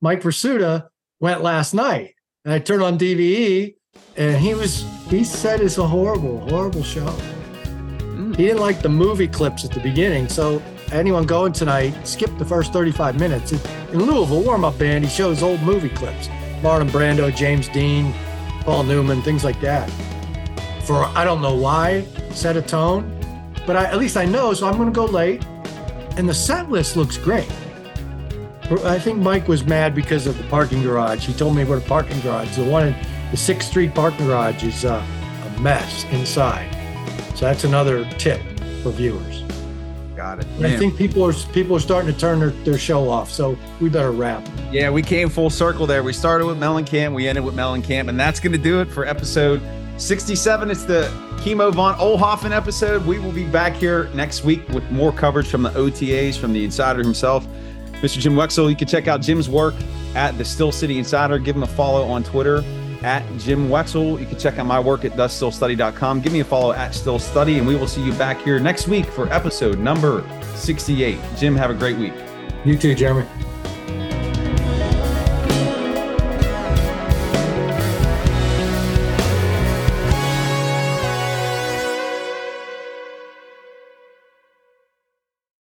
Mike 0.02 0.22
Prisuta 0.22 0.88
went 1.20 1.42
last 1.42 1.76
night, 1.76 2.16
and 2.46 2.54
I 2.54 2.60
turned 2.60 2.82
on 2.82 2.98
DVE, 2.98 3.76
and 4.18 4.38
he 4.38 4.54
was 4.54 4.86
he 5.10 5.24
said 5.24 5.62
it's 5.62 5.78
a 5.78 5.88
horrible, 5.88 6.40
horrible 6.50 6.84
show. 6.84 7.06
Mm. 7.06 8.36
He 8.36 8.46
didn't 8.46 8.62
like 8.62 8.82
the 8.82 8.90
movie 8.90 9.28
clips 9.28 9.64
at 9.66 9.72
the 9.72 9.80
beginning, 9.80 10.28
so 10.28 10.62
anyone 10.92 11.26
going 11.26 11.54
tonight, 11.54 11.94
skip 12.08 12.36
the 12.38 12.46
first 12.46 12.74
35 12.74 13.20
minutes. 13.20 13.52
In 13.52 14.04
lieu 14.04 14.22
of 14.22 14.32
a 14.32 14.40
warm-up 14.40 14.78
band, 14.80 15.04
he 15.04 15.10
shows 15.10 15.44
old 15.44 15.62
movie 15.62 15.90
clips. 15.90 16.28
Marlon 16.62 16.90
Brando, 16.90 17.36
James 17.36 17.68
Dean, 17.70 18.14
Paul 18.62 18.84
Newman, 18.84 19.22
things 19.22 19.44
like 19.44 19.60
that. 19.62 19.90
For 20.84 21.06
I 21.06 21.24
don't 21.24 21.42
know 21.42 21.56
why, 21.56 22.06
set 22.32 22.58
a 22.58 22.62
tone, 22.62 23.18
but 23.66 23.76
I, 23.76 23.86
at 23.86 23.98
least 23.98 24.18
I 24.18 24.26
know, 24.26 24.54
so 24.54 24.68
I'm 24.68 24.78
going 24.78 24.90
to 24.90 24.96
go 24.96 25.06
late. 25.06 25.46
And 26.18 26.28
the 26.28 26.34
set 26.34 26.70
list 26.70 26.98
looks 26.98 27.18
great. 27.18 27.50
I 28.80 29.00
think 29.00 29.20
Mike 29.20 29.48
was 29.48 29.66
mad 29.66 29.94
because 29.94 30.28
of 30.28 30.38
the 30.38 30.44
parking 30.46 30.82
garage. 30.82 31.26
He 31.26 31.34
told 31.34 31.56
me 31.56 31.64
about 31.64 31.80
a 31.80 31.88
parking 31.88 32.20
garage. 32.22 32.56
The 32.56 32.64
one 32.64 32.88
in 32.88 32.96
the 33.32 33.38
Sixth 33.38 33.70
Street 33.70 33.94
parking 33.94 34.28
garage 34.28 34.64
is 34.64 34.86
uh, 34.86 35.06
a 35.46 35.60
mess 35.60 36.06
inside. 36.06 36.70
So 37.36 37.46
that's 37.46 37.64
another 37.64 38.06
tip 38.18 38.42
for 38.82 38.92
viewers. 38.92 39.44
Got 40.16 40.40
it. 40.40 40.48
I 40.64 40.78
think 40.78 40.96
people 40.98 41.24
are 41.26 41.34
people 41.52 41.76
are 41.76 41.80
starting 41.80 42.14
to 42.14 42.20
turn 42.20 42.40
their, 42.40 42.50
their 42.50 42.78
show 42.78 43.10
off. 43.10 43.32
So 43.32 43.58
we 43.80 43.90
better 43.90 44.12
wrap. 44.12 44.48
Yeah, 44.72 44.90
we 44.90 45.02
came 45.02 45.30
full 45.30 45.50
circle 45.50 45.88
there. 45.88 46.04
We 46.04 46.14
started 46.14 46.46
with 46.46 46.58
Mellencamp, 46.58 47.14
we 47.14 47.28
ended 47.28 47.44
with 47.44 47.56
Mellencamp, 47.56 48.08
and 48.08 48.20
that's 48.20 48.40
going 48.40 48.52
to 48.52 48.60
do 48.60 48.82
it 48.82 48.86
for 48.86 49.06
episode 49.06 49.62
67. 49.98 50.70
It's 50.70 50.84
the 50.84 51.12
Kimo 51.42 51.72
von 51.72 51.96
Oelhoffen 51.96 52.52
episode. 52.52 53.06
We 53.06 53.20
will 53.20 53.32
be 53.32 53.46
back 53.46 53.74
here 53.74 54.10
next 54.14 54.44
week 54.44 54.68
with 54.70 54.90
more 54.92 55.12
coverage 55.12 55.50
from 55.50 55.64
the 55.64 55.72
OTAs 55.72 56.38
from 56.38 56.54
the 56.54 56.64
insider 56.64 57.02
himself. 57.02 57.48
Mr. 58.02 58.20
Jim 58.20 58.34
Wexell. 58.34 58.70
You 58.70 58.76
can 58.76 58.88
check 58.88 59.08
out 59.08 59.22
Jim's 59.22 59.50
work 59.50 59.76
at 60.16 60.38
the 60.38 60.46
Steel 60.46 60.72
City 60.72 60.98
Insider. 60.98 61.40
Give 61.40 61.56
him 61.56 61.64
a 61.64 61.68
follow 61.68 62.06
on 62.08 62.24
Twitter 62.24 62.64
at 63.04 63.24
Jim 63.38 63.70
Wexell. 63.70 64.20
You 64.20 64.26
can 64.26 64.38
check 64.40 64.58
out 64.60 64.66
my 64.66 64.80
work 64.80 65.06
at 65.06 65.14
thesteelstudy.com. 65.14 66.22
Give 66.22 66.34
me 66.34 66.40
a 66.42 66.46
follow 66.46 66.74
at 66.74 66.94
Steel 66.94 67.20
Study, 67.20 67.58
and 67.58 67.68
we 67.68 67.76
will 67.76 67.88
see 67.88 68.04
you 68.04 68.14
back 68.14 68.42
here 68.42 68.60
next 68.60 68.88
week 68.88 69.06
for 69.06 69.32
episode 69.32 69.80
number 69.80 70.24
68. 70.56 71.20
Jim, 71.38 71.56
have 71.56 71.72
a 71.72 71.76
great 71.76 71.98
week. 71.98 72.14
You 72.66 72.78
too, 72.78 72.94
Jeremy. 72.96 73.28